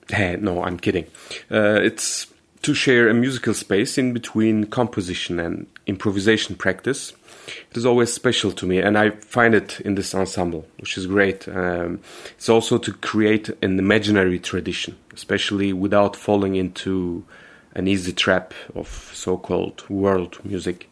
Hey, 0.10 0.36
no, 0.36 0.64
I'm 0.64 0.78
kidding. 0.78 1.06
Uh, 1.50 1.80
it's 1.82 2.28
to 2.64 2.74
share 2.74 3.08
a 3.08 3.14
musical 3.14 3.54
space 3.54 3.98
in 3.98 4.14
between 4.14 4.66
composition 4.66 5.40
and 5.40 5.66
improvisation 5.88 6.56
practice. 6.58 7.14
It 7.72 7.78
is 7.78 7.86
always 7.86 8.14
special 8.14 8.52
to 8.52 8.66
me, 8.66 8.80
and 8.80 8.98
I 8.98 9.12
find 9.12 9.56
it 9.56 9.80
in 9.80 9.96
this 9.96 10.14
ensemble, 10.14 10.68
which 10.80 10.98
is 10.98 11.08
great. 11.08 11.48
Um, 11.48 12.02
it's 12.32 12.50
also 12.50 12.78
to 12.78 12.92
create 12.92 13.50
an 13.62 13.80
imaginary 13.80 14.38
tradition, 14.38 14.98
especially 15.14 15.72
without 15.72 16.18
falling 16.18 16.56
into 16.56 17.24
an 17.74 17.88
easy 17.88 18.12
trap 18.12 18.54
of 18.76 18.88
so 19.14 19.38
called 19.38 19.90
world 19.90 20.38
music. 20.44 20.90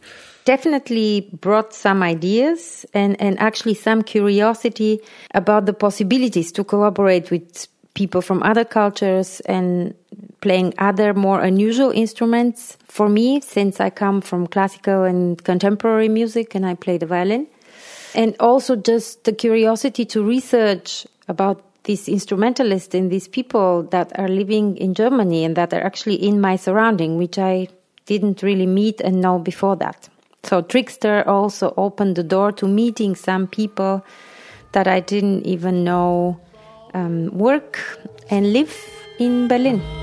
Definitely 0.50 1.30
brought 1.40 1.72
some 1.72 2.02
ideas 2.02 2.84
and, 2.92 3.14
and 3.20 3.38
actually 3.38 3.74
some 3.74 4.02
curiosity 4.02 4.98
about 5.32 5.66
the 5.66 5.72
possibilities 5.72 6.50
to 6.50 6.64
collaborate 6.64 7.30
with 7.30 7.68
people 7.94 8.20
from 8.20 8.42
other 8.42 8.64
cultures 8.64 9.38
and 9.46 9.94
playing 10.40 10.74
other 10.78 11.14
more 11.14 11.40
unusual 11.40 11.92
instruments 11.92 12.76
for 12.88 13.08
me 13.08 13.40
since 13.40 13.78
I 13.78 13.90
come 13.90 14.20
from 14.20 14.48
classical 14.48 15.04
and 15.04 15.38
contemporary 15.44 16.08
music 16.08 16.56
and 16.56 16.66
I 16.66 16.74
play 16.74 16.98
the 16.98 17.06
violin. 17.06 17.46
And 18.16 18.34
also 18.40 18.74
just 18.74 19.22
the 19.22 19.32
curiosity 19.32 20.04
to 20.06 20.20
research 20.20 21.06
about 21.28 21.62
these 21.84 22.08
instrumentalists 22.08 22.92
and 22.92 23.08
these 23.08 23.28
people 23.28 23.84
that 23.92 24.18
are 24.18 24.26
living 24.26 24.76
in 24.78 24.94
Germany 24.94 25.44
and 25.44 25.54
that 25.54 25.72
are 25.72 25.84
actually 25.84 26.16
in 26.16 26.40
my 26.40 26.56
surrounding, 26.56 27.18
which 27.18 27.38
I 27.38 27.68
didn't 28.06 28.42
really 28.42 28.66
meet 28.66 29.00
and 29.00 29.20
know 29.20 29.38
before 29.38 29.76
that. 29.76 30.08
So 30.42 30.62
Trickster 30.62 31.22
also 31.28 31.74
opened 31.76 32.16
the 32.16 32.22
door 32.22 32.52
to 32.52 32.66
meeting 32.66 33.14
some 33.14 33.46
people 33.46 34.04
that 34.72 34.86
I 34.88 35.00
didn't 35.00 35.46
even 35.46 35.84
know 35.84 36.40
um, 36.94 37.28
work 37.36 37.78
and 38.30 38.52
live 38.52 38.74
in 39.18 39.48
Berlin. 39.48 39.99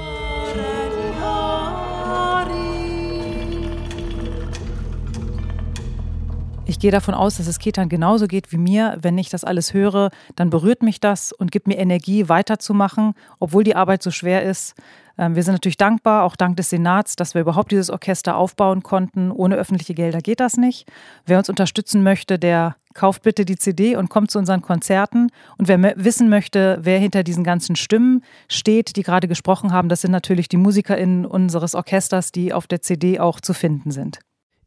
Ich 6.70 6.80
gehe 6.80 6.92
davon 6.92 7.14
aus, 7.14 7.38
dass 7.38 7.48
es 7.48 7.60
Ketan 7.60 7.88
genauso 7.88 8.28
geht 8.28 8.52
wie 8.52 8.58
mir. 8.58 8.98
Wenn 9.02 9.18
ich 9.18 9.30
das 9.30 9.46
alles 9.46 9.74
höre, 9.74 10.12
dann 10.36 10.50
berührt 10.50 10.84
mich 10.84 11.00
das 11.00 11.32
und 11.32 11.50
gibt 11.50 11.66
mir 11.66 11.78
Energie, 11.78 12.28
weiterzumachen, 12.28 13.14
obwohl 13.40 13.64
die 13.64 13.78
Arbeit 13.78 14.04
so 14.04 14.12
schwer 14.12 14.44
ist. 14.44 14.76
Ähm, 15.18 15.36
wir 15.36 15.44
sind 15.44 15.54
natürlich 15.54 15.78
dankbar, 15.78 16.24
auch 16.26 16.36
dank 16.36 16.58
des 16.58 16.70
Senats, 16.70 17.16
dass 17.16 17.36
wir 17.36 17.42
überhaupt 17.42 17.72
dieses 17.72 17.90
Orchester 17.90 18.36
aufbauen 18.36 18.84
konnten. 18.84 19.32
Ohne 19.32 19.56
öffentliche 19.56 19.94
Gelder 19.94 20.20
geht 20.20 20.42
das 20.42 20.58
nicht. 20.58 20.92
Wer 21.26 21.38
uns 21.38 21.48
unterstützen 21.48 22.04
möchte, 22.04 22.38
der 22.38 22.76
kauft 22.94 23.24
bitte 23.24 23.46
die 23.46 23.56
CD 23.56 23.96
und 23.96 24.10
kommt 24.10 24.30
zu 24.30 24.38
unseren 24.38 24.62
Konzerten. 24.62 25.30
Und 25.58 25.70
wer 25.70 25.80
wissen 25.96 26.28
möchte, 26.28 26.80
wer 26.82 27.00
hinter 27.00 27.24
diesen 27.24 27.46
ganzen 27.46 27.78
Stimmen 27.78 28.26
steht, 28.50 28.98
die 28.98 29.04
gerade 29.04 29.30
gesprochen 29.30 29.72
haben, 29.72 29.88
das 29.88 30.02
sind 30.02 30.12
natürlich 30.12 30.50
die 30.50 30.58
MusikerInnen 30.58 31.26
unseres 31.26 31.76
Orchesters, 31.76 32.34
die 32.34 32.52
auf 32.52 32.68
der 32.68 32.82
CD 32.82 33.22
auch 33.22 33.40
zu 33.40 33.54
finden 33.54 33.92
sind. 33.92 34.20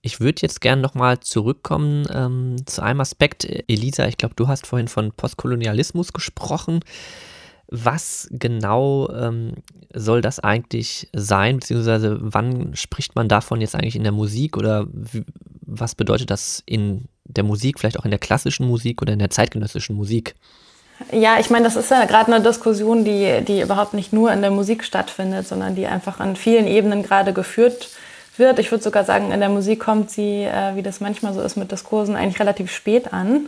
Ich 0.03 0.21
würde 0.21 0.43
jetzt 0.43 0.61
gerne 0.61 0.81
nochmal 0.81 1.21
zurückkommen 1.21 2.07
ähm, 2.13 2.57
zu 2.67 2.83
einem 2.83 3.01
Aspekt. 3.01 3.45
Elisa, 3.69 4.07
ich 4.07 4.17
glaube, 4.17 4.35
du 4.35 4.49
hast 4.49 4.67
vorhin 4.67 4.89
von 4.89 5.13
Postkolonialismus 5.13 6.13
gesprochen. 6.13 6.81
Was 7.69 8.27
genau 8.31 9.11
ähm, 9.11 9.57
soll 9.95 10.23
das 10.23 10.41
eigentlich 10.41 11.09
sein, 11.13 11.59
beziehungsweise 11.59 12.17
wann 12.21 12.75
spricht 12.75 13.15
man 13.15 13.29
davon 13.29 13.61
jetzt 13.61 13.75
eigentlich 13.75 13.95
in 13.95 14.03
der 14.03 14.13
Musik 14.13 14.57
oder 14.57 14.87
was 15.61 15.95
bedeutet 15.95 16.31
das 16.31 16.63
in 16.67 17.05
der 17.25 17.45
Musik, 17.45 17.79
vielleicht 17.79 17.99
auch 17.99 18.05
in 18.05 18.11
der 18.11 18.19
klassischen 18.19 18.67
Musik 18.67 19.03
oder 19.03 19.13
in 19.13 19.21
der 19.21 19.31
zeitgenössischen 19.31 19.95
Musik? 19.95 20.35
Ja, 21.13 21.39
ich 21.39 21.49
meine, 21.51 21.65
das 21.65 21.77
ist 21.77 21.91
ja 21.91 22.05
gerade 22.07 22.33
eine 22.33 22.43
Diskussion, 22.43 23.05
die, 23.05 23.43
die 23.47 23.61
überhaupt 23.61 23.95
nicht 23.95 24.13
nur 24.13 24.33
in 24.33 24.41
der 24.41 24.51
Musik 24.51 24.83
stattfindet, 24.83 25.47
sondern 25.47 25.77
die 25.77 25.87
einfach 25.87 26.21
an 26.21 26.37
vielen 26.37 26.67
Ebenen 26.67 27.03
gerade 27.03 27.33
geführt 27.33 27.73
wird 27.73 28.10
wird. 28.41 28.59
Ich 28.59 28.73
würde 28.73 28.83
sogar 28.83 29.05
sagen, 29.05 29.31
in 29.31 29.39
der 29.39 29.49
Musik 29.49 29.79
kommt 29.79 30.11
sie, 30.11 30.43
äh, 30.43 30.75
wie 30.75 30.83
das 30.83 31.01
manchmal 31.01 31.33
so 31.33 31.41
ist 31.41 31.57
mit 31.57 31.71
Diskursen, 31.71 32.17
eigentlich 32.17 32.41
relativ 32.41 32.73
spät 32.73 33.13
an. 33.13 33.47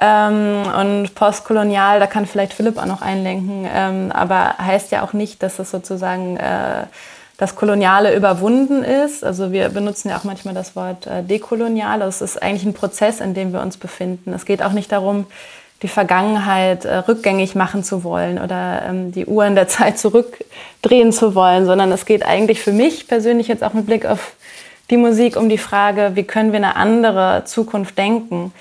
Ähm, 0.00 0.62
und 0.80 1.14
postkolonial, 1.14 2.00
da 2.00 2.06
kann 2.06 2.24
vielleicht 2.24 2.54
Philipp 2.54 2.78
auch 2.78 2.86
noch 2.86 3.02
einlenken, 3.02 3.68
ähm, 3.72 4.10
aber 4.10 4.56
heißt 4.58 4.90
ja 4.90 5.02
auch 5.02 5.12
nicht, 5.12 5.42
dass 5.42 5.58
es 5.58 5.70
sozusagen 5.70 6.38
äh, 6.38 6.86
das 7.36 7.54
Koloniale 7.56 8.14
überwunden 8.14 8.84
ist. 8.84 9.24
Also 9.24 9.52
wir 9.52 9.68
benutzen 9.68 10.08
ja 10.08 10.16
auch 10.16 10.24
manchmal 10.24 10.54
das 10.54 10.76
Wort 10.76 11.06
äh, 11.06 11.22
dekolonial. 11.22 12.00
Das 12.00 12.22
ist 12.22 12.42
eigentlich 12.42 12.64
ein 12.64 12.74
Prozess, 12.74 13.20
in 13.20 13.34
dem 13.34 13.52
wir 13.52 13.60
uns 13.60 13.76
befinden. 13.76 14.32
Es 14.32 14.44
geht 14.44 14.62
auch 14.62 14.72
nicht 14.72 14.92
darum, 14.92 15.26
die 15.82 15.88
Vergangenheit 15.88 16.84
äh, 16.84 16.96
rückgängig 16.96 17.54
machen 17.54 17.82
zu 17.82 18.04
wollen 18.04 18.38
oder 18.38 18.82
ähm, 18.88 19.12
die 19.12 19.26
Uhren 19.26 19.54
der 19.54 19.68
Zeit 19.76 19.98
zurückdrehen 19.98 21.12
zu 21.12 21.34
wollen, 21.34 21.66
sondern 21.66 21.92
es 21.92 22.06
geht 22.06 22.24
eigentlich 22.24 22.60
für 22.60 22.72
mich 22.72 23.08
persönlich 23.08 23.48
jetzt 23.48 23.64
auch 23.64 23.74
mit 23.74 23.86
Blick 23.86 24.06
auf 24.06 24.34
die 24.90 24.96
Musik 24.96 25.36
um 25.36 25.48
die 25.48 25.58
Frage, 25.58 26.12
wie 26.14 26.24
können 26.24 26.52
wir 26.52 26.58
eine 26.58 26.76
andere 26.76 27.44
Zukunft 27.46 27.96
denken, 27.98 28.52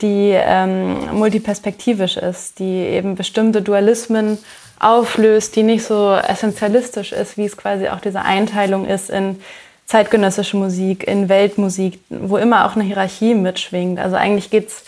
die 0.00 0.32
ähm, 0.34 1.14
multiperspektivisch 1.14 2.16
ist, 2.16 2.58
die 2.58 2.64
eben 2.64 3.16
bestimmte 3.16 3.62
Dualismen 3.62 4.38
auflöst, 4.78 5.56
die 5.56 5.62
nicht 5.64 5.84
so 5.84 6.12
essentialistisch 6.12 7.12
ist, 7.12 7.36
wie 7.36 7.46
es 7.46 7.56
quasi 7.56 7.88
auch 7.88 8.00
diese 8.00 8.22
Einteilung 8.22 8.86
ist 8.86 9.10
in 9.10 9.40
zeitgenössische 9.86 10.56
Musik, 10.56 11.08
in 11.08 11.28
Weltmusik, 11.28 11.98
wo 12.10 12.36
immer 12.36 12.66
auch 12.66 12.76
eine 12.76 12.84
Hierarchie 12.84 13.34
mitschwingt. 13.34 13.98
Also 13.98 14.16
eigentlich 14.16 14.50
geht 14.50 14.68
es 14.68 14.84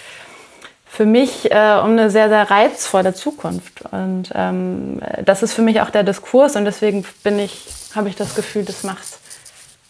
für 0.93 1.07
mich 1.07 1.51
äh, 1.53 1.79
um 1.83 1.93
eine 1.93 2.11
sehr, 2.11 2.29
sehr 2.29 2.51
reizvolle 2.51 3.15
Zukunft. 3.15 3.83
Und 3.93 4.31
ähm, 4.35 5.01
das 5.25 5.43
ist 5.43 5.55
für 5.55 5.63
mich 5.63 5.81
auch 5.81 5.91
der 5.91 6.03
Diskurs 6.03 6.57
und 6.57 6.65
deswegen 6.65 7.05
bin 7.23 7.39
ich, 7.39 7.69
habe 7.95 8.09
ich 8.09 8.17
das 8.17 8.35
Gefühl, 8.35 8.65
das 8.65 8.83
macht 8.83 9.21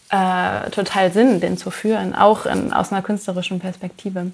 äh, 0.09 0.69
total 0.69 1.11
Sinn, 1.11 1.39
den 1.39 1.57
zu 1.57 1.71
führen, 1.71 2.13
auch 2.13 2.45
in, 2.45 2.71
aus 2.71 2.91
einer 2.91 3.01
künstlerischen 3.01 3.59
Perspektive. 3.59 4.31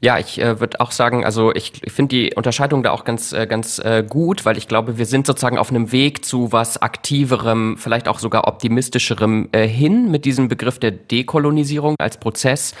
Ja, 0.00 0.18
ich 0.18 0.40
äh, 0.40 0.58
würde 0.58 0.80
auch 0.80 0.90
sagen, 0.90 1.26
also 1.26 1.54
ich, 1.54 1.72
ich 1.84 1.92
finde 1.92 2.16
die 2.16 2.34
Unterscheidung 2.34 2.82
da 2.82 2.92
auch 2.92 3.04
ganz, 3.04 3.34
äh, 3.34 3.46
ganz 3.46 3.78
äh, 3.78 4.02
gut, 4.08 4.46
weil 4.46 4.56
ich 4.56 4.68
glaube, 4.68 4.96
wir 4.96 5.04
sind 5.04 5.26
sozusagen 5.26 5.58
auf 5.58 5.68
einem 5.68 5.92
Weg 5.92 6.24
zu 6.24 6.50
was 6.50 6.80
aktiverem, 6.80 7.76
vielleicht 7.76 8.08
auch 8.08 8.18
sogar 8.18 8.48
optimistischerem 8.48 9.50
äh, 9.52 9.68
hin 9.68 10.10
mit 10.10 10.24
diesem 10.24 10.48
Begriff 10.48 10.78
der 10.78 10.92
Dekolonisierung 10.92 11.96
als 11.98 12.16
Prozess, 12.16 12.74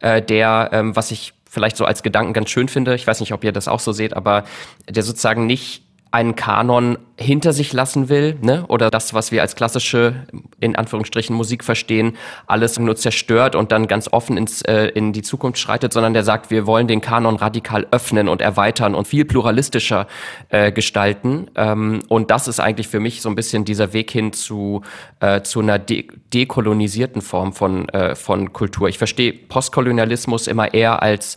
äh, 0.00 0.20
der, 0.20 0.70
ähm, 0.72 0.96
was 0.96 1.12
ich 1.12 1.33
vielleicht 1.54 1.76
so 1.76 1.84
als 1.86 2.02
Gedanken 2.02 2.34
ganz 2.34 2.50
schön 2.50 2.68
finde. 2.68 2.94
Ich 2.94 3.06
weiß 3.06 3.20
nicht, 3.20 3.32
ob 3.32 3.44
ihr 3.44 3.52
das 3.52 3.68
auch 3.68 3.80
so 3.80 3.92
seht, 3.92 4.14
aber 4.14 4.44
der 4.88 5.02
sozusagen 5.02 5.46
nicht 5.46 5.83
einen 6.14 6.36
Kanon 6.36 6.96
hinter 7.18 7.52
sich 7.52 7.72
lassen 7.72 8.08
will, 8.08 8.36
ne? 8.40 8.64
oder 8.68 8.88
das, 8.88 9.14
was 9.14 9.32
wir 9.32 9.42
als 9.42 9.56
klassische, 9.56 10.26
in 10.60 10.76
Anführungsstrichen, 10.76 11.34
Musik 11.34 11.64
verstehen, 11.64 12.16
alles 12.46 12.78
nur 12.78 12.94
zerstört 12.94 13.56
und 13.56 13.72
dann 13.72 13.88
ganz 13.88 14.08
offen 14.12 14.36
ins, 14.36 14.62
äh, 14.62 14.86
in 14.94 15.12
die 15.12 15.22
Zukunft 15.22 15.58
schreitet, 15.58 15.92
sondern 15.92 16.14
der 16.14 16.22
sagt, 16.22 16.52
wir 16.52 16.68
wollen 16.68 16.86
den 16.86 17.00
Kanon 17.00 17.34
radikal 17.34 17.88
öffnen 17.90 18.28
und 18.28 18.42
erweitern 18.42 18.94
und 18.94 19.08
viel 19.08 19.24
pluralistischer 19.24 20.06
äh, 20.50 20.70
gestalten. 20.70 21.50
Ähm, 21.56 22.02
und 22.08 22.30
das 22.30 22.46
ist 22.46 22.60
eigentlich 22.60 22.86
für 22.86 23.00
mich 23.00 23.20
so 23.20 23.28
ein 23.28 23.34
bisschen 23.34 23.64
dieser 23.64 23.92
Weg 23.92 24.12
hin 24.12 24.32
zu, 24.32 24.82
äh, 25.18 25.42
zu 25.42 25.60
einer 25.60 25.80
de 25.80 26.06
dekolonisierten 26.32 27.22
Form 27.22 27.52
von, 27.52 27.88
äh, 27.88 28.14
von 28.14 28.52
Kultur. 28.52 28.88
Ich 28.88 28.98
verstehe 28.98 29.32
Postkolonialismus 29.32 30.46
immer 30.46 30.74
eher 30.74 31.02
als 31.02 31.36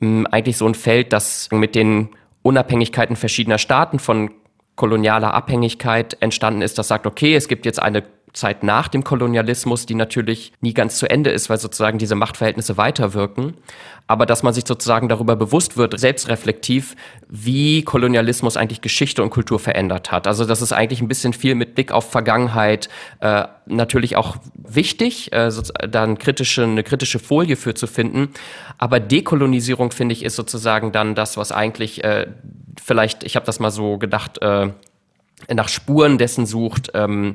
mh, 0.00 0.28
eigentlich 0.30 0.58
so 0.58 0.66
ein 0.66 0.74
Feld, 0.74 1.14
das 1.14 1.48
mit 1.50 1.74
den 1.74 2.10
Unabhängigkeiten 2.42 3.16
verschiedener 3.16 3.58
Staaten 3.58 3.98
von 3.98 4.30
kolonialer 4.76 5.34
Abhängigkeit 5.34 6.16
entstanden 6.20 6.62
ist, 6.62 6.78
das 6.78 6.88
sagt, 6.88 7.06
okay, 7.06 7.34
es 7.34 7.48
gibt 7.48 7.66
jetzt 7.66 7.82
eine 7.82 8.02
Zeit 8.32 8.62
nach 8.62 8.88
dem 8.88 9.04
Kolonialismus, 9.04 9.86
die 9.86 9.94
natürlich 9.94 10.52
nie 10.60 10.74
ganz 10.74 10.98
zu 10.98 11.08
Ende 11.08 11.30
ist, 11.30 11.50
weil 11.50 11.58
sozusagen 11.58 11.98
diese 11.98 12.14
Machtverhältnisse 12.14 12.76
weiterwirken. 12.76 13.54
Aber 14.06 14.26
dass 14.26 14.42
man 14.42 14.52
sich 14.52 14.64
sozusagen 14.66 15.08
darüber 15.08 15.36
bewusst 15.36 15.76
wird, 15.76 15.98
selbstreflektiv, 15.98 16.96
wie 17.28 17.82
Kolonialismus 17.82 18.56
eigentlich 18.56 18.80
Geschichte 18.80 19.22
und 19.22 19.30
Kultur 19.30 19.60
verändert 19.60 20.10
hat. 20.10 20.26
Also 20.26 20.44
das 20.44 20.62
ist 20.62 20.72
eigentlich 20.72 21.00
ein 21.00 21.08
bisschen 21.08 21.32
viel 21.32 21.54
mit 21.54 21.74
Blick 21.76 21.92
auf 21.92 22.10
Vergangenheit 22.10 22.88
äh, 23.20 23.44
natürlich 23.66 24.16
auch 24.16 24.36
wichtig, 24.54 25.32
äh, 25.32 25.50
da 25.88 26.02
eine 26.02 26.16
kritische, 26.16 26.64
eine 26.64 26.82
kritische 26.82 27.20
Folie 27.20 27.56
für 27.56 27.74
zu 27.74 27.86
finden. 27.86 28.30
Aber 28.78 28.98
Dekolonisierung, 28.98 29.92
finde 29.92 30.12
ich, 30.12 30.24
ist 30.24 30.36
sozusagen 30.36 30.90
dann 30.90 31.14
das, 31.14 31.36
was 31.36 31.52
eigentlich 31.52 32.02
äh, 32.02 32.26
vielleicht, 32.82 33.24
ich 33.24 33.36
habe 33.36 33.46
das 33.46 33.60
mal 33.60 33.70
so 33.70 33.98
gedacht, 33.98 34.42
äh, 34.42 34.70
nach 35.54 35.68
Spuren 35.68 36.18
dessen 36.18 36.46
sucht, 36.46 36.90
ähm, 36.94 37.32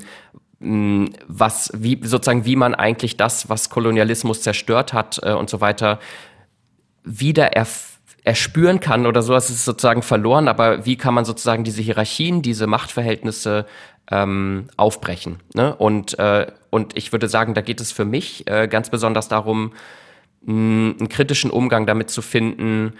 was, 1.27 1.71
wie, 1.75 1.99
sozusagen, 2.03 2.45
wie 2.45 2.55
man 2.55 2.75
eigentlich 2.75 3.17
das, 3.17 3.49
was 3.49 3.69
Kolonialismus 3.69 4.41
zerstört 4.41 4.93
hat 4.93 5.19
äh, 5.23 5.33
und 5.33 5.49
so 5.49 5.61
weiter, 5.61 5.99
wieder 7.03 7.51
erspüren 8.23 8.79
kann 8.79 9.05
oder 9.05 9.21
so, 9.21 9.35
es 9.35 9.49
ist 9.49 9.65
sozusagen 9.65 10.01
verloren, 10.01 10.47
aber 10.47 10.85
wie 10.85 10.97
kann 10.97 11.13
man 11.13 11.25
sozusagen 11.25 11.63
diese 11.63 11.81
Hierarchien, 11.81 12.41
diese 12.41 12.65
Machtverhältnisse 12.65 13.65
ähm, 14.09 14.67
aufbrechen? 14.75 15.37
Ne? 15.53 15.75
Und, 15.75 16.17
äh, 16.17 16.47
und 16.71 16.97
ich 16.97 17.11
würde 17.11 17.27
sagen, 17.27 17.53
da 17.53 17.61
geht 17.61 17.79
es 17.79 17.91
für 17.91 18.05
mich 18.05 18.49
äh, 18.49 18.67
ganz 18.67 18.89
besonders 18.89 19.27
darum, 19.27 19.73
einen 20.47 21.09
kritischen 21.09 21.51
Umgang 21.51 21.85
damit 21.85 22.09
zu 22.09 22.21
finden, 22.21 22.93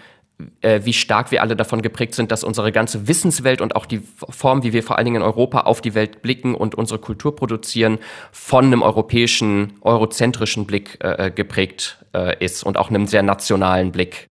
wie 0.61 0.93
stark 0.93 1.31
wir 1.31 1.41
alle 1.41 1.55
davon 1.55 1.81
geprägt 1.81 2.13
sind, 2.13 2.31
dass 2.31 2.43
unsere 2.43 2.73
ganze 2.73 3.07
Wissenswelt 3.07 3.61
und 3.61 3.75
auch 3.75 3.85
die 3.85 4.01
Form, 4.29 4.63
wie 4.63 4.73
wir 4.73 4.83
vor 4.83 4.97
allen 4.97 5.05
Dingen 5.05 5.17
in 5.17 5.21
Europa 5.21 5.61
auf 5.61 5.79
die 5.79 5.95
Welt 5.95 6.21
blicken 6.21 6.55
und 6.55 6.75
unsere 6.75 6.99
Kultur 6.99 7.35
produzieren, 7.35 7.99
von 8.31 8.65
einem 8.65 8.81
europäischen, 8.81 9.73
eurozentrischen 9.81 10.65
Blick 10.65 10.97
äh, 10.99 11.31
geprägt 11.31 12.05
äh, 12.13 12.43
ist 12.43 12.63
und 12.63 12.77
auch 12.77 12.89
einem 12.89 13.07
sehr 13.07 13.23
nationalen 13.23 13.91
Blick. 13.91 14.27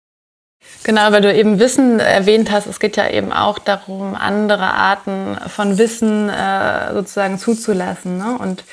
Genau, 0.83 1.11
weil 1.11 1.21
du 1.21 1.33
eben 1.33 1.59
Wissen 1.59 1.99
erwähnt 1.99 2.51
hast, 2.51 2.65
es 2.65 2.79
geht 2.79 2.97
ja 2.97 3.09
eben 3.09 3.31
auch 3.31 3.59
darum, 3.59 4.15
andere 4.15 4.73
Arten 4.73 5.37
von 5.47 5.77
Wissen 5.77 6.29
äh, 6.29 6.93
sozusagen 6.93 7.37
zuzulassen. 7.37 8.17
Ne? 8.17 8.37
Und 8.39 8.63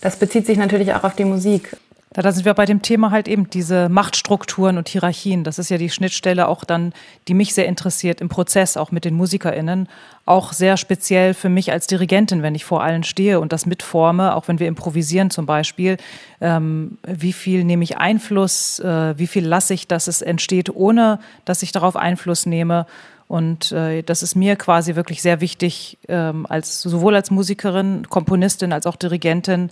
das 0.00 0.16
bezieht 0.16 0.46
sich 0.46 0.56
natürlich 0.56 0.94
auch 0.94 1.04
auf 1.04 1.14
die 1.14 1.24
Musik. 1.24 1.76
Da 2.22 2.32
sind 2.32 2.44
wir 2.44 2.54
bei 2.54 2.64
dem 2.64 2.82
Thema 2.82 3.12
halt 3.12 3.28
eben 3.28 3.48
diese 3.48 3.88
Machtstrukturen 3.88 4.76
und 4.76 4.88
Hierarchien. 4.88 5.44
Das 5.44 5.60
ist 5.60 5.68
ja 5.68 5.78
die 5.78 5.88
Schnittstelle 5.88 6.48
auch 6.48 6.64
dann, 6.64 6.92
die 7.28 7.34
mich 7.34 7.54
sehr 7.54 7.66
interessiert 7.66 8.20
im 8.20 8.28
Prozess, 8.28 8.76
auch 8.76 8.90
mit 8.90 9.04
den 9.04 9.14
MusikerInnen. 9.14 9.88
Auch 10.26 10.52
sehr 10.52 10.76
speziell 10.76 11.32
für 11.32 11.48
mich 11.48 11.70
als 11.70 11.86
Dirigentin, 11.86 12.42
wenn 12.42 12.56
ich 12.56 12.64
vor 12.64 12.82
allen 12.82 13.04
stehe 13.04 13.38
und 13.38 13.52
das 13.52 13.66
mitforme, 13.66 14.34
auch 14.34 14.48
wenn 14.48 14.58
wir 14.58 14.66
improvisieren 14.66 15.30
zum 15.30 15.46
Beispiel. 15.46 15.96
Ähm, 16.40 16.98
wie 17.06 17.32
viel 17.32 17.62
nehme 17.62 17.84
ich 17.84 17.98
Einfluss? 17.98 18.80
Äh, 18.80 19.16
wie 19.16 19.28
viel 19.28 19.46
lasse 19.46 19.74
ich, 19.74 19.86
dass 19.86 20.08
es 20.08 20.20
entsteht, 20.20 20.74
ohne 20.74 21.20
dass 21.44 21.62
ich 21.62 21.70
darauf 21.70 21.94
Einfluss 21.94 22.46
nehme? 22.46 22.86
Und 23.28 23.70
äh, 23.70 24.02
das 24.02 24.24
ist 24.24 24.34
mir 24.34 24.56
quasi 24.56 24.96
wirklich 24.96 25.22
sehr 25.22 25.40
wichtig, 25.40 25.98
ähm, 26.08 26.46
als 26.48 26.82
sowohl 26.82 27.14
als 27.14 27.30
Musikerin, 27.30 28.08
Komponistin 28.08 28.72
als 28.72 28.86
auch 28.86 28.96
Dirigentin, 28.96 29.70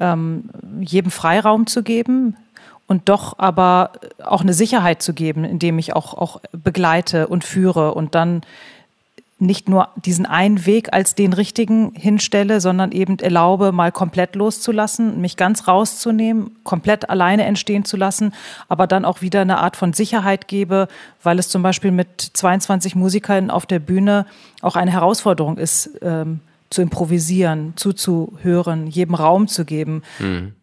ähm, 0.00 0.50
jedem 0.80 1.10
Freiraum 1.10 1.66
zu 1.66 1.82
geben 1.82 2.36
und 2.86 3.08
doch 3.08 3.38
aber 3.38 3.92
auch 4.24 4.42
eine 4.42 4.54
Sicherheit 4.54 5.02
zu 5.02 5.12
geben, 5.12 5.44
indem 5.44 5.78
ich 5.78 5.94
auch, 5.94 6.14
auch 6.14 6.40
begleite 6.52 7.26
und 7.26 7.44
führe 7.44 7.94
und 7.94 8.14
dann 8.14 8.42
nicht 9.38 9.68
nur 9.68 9.88
diesen 9.96 10.24
einen 10.24 10.64
Weg 10.64 10.94
als 10.94 11.14
den 11.14 11.34
richtigen 11.34 11.92
hinstelle, 11.94 12.60
sondern 12.60 12.90
eben 12.92 13.18
erlaube, 13.18 13.70
mal 13.70 13.92
komplett 13.92 14.34
loszulassen, 14.34 15.20
mich 15.20 15.36
ganz 15.36 15.68
rauszunehmen, 15.68 16.56
komplett 16.64 17.10
alleine 17.10 17.44
entstehen 17.44 17.84
zu 17.84 17.98
lassen, 17.98 18.32
aber 18.68 18.86
dann 18.86 19.04
auch 19.04 19.20
wieder 19.20 19.42
eine 19.42 19.58
Art 19.58 19.76
von 19.76 19.92
Sicherheit 19.92 20.48
gebe, 20.48 20.88
weil 21.22 21.38
es 21.38 21.50
zum 21.50 21.62
Beispiel 21.62 21.90
mit 21.90 22.30
22 22.32 22.94
Musikern 22.94 23.50
auf 23.50 23.66
der 23.66 23.78
Bühne 23.78 24.24
auch 24.62 24.74
eine 24.74 24.92
Herausforderung 24.92 25.58
ist, 25.58 25.90
ähm, 26.00 26.40
zu 26.70 26.82
improvisieren, 26.82 27.74
zuzuhören, 27.76 28.86
jedem 28.86 29.14
Raum 29.14 29.48
zu 29.48 29.64
geben. 29.64 30.02
Hm. 30.18 30.54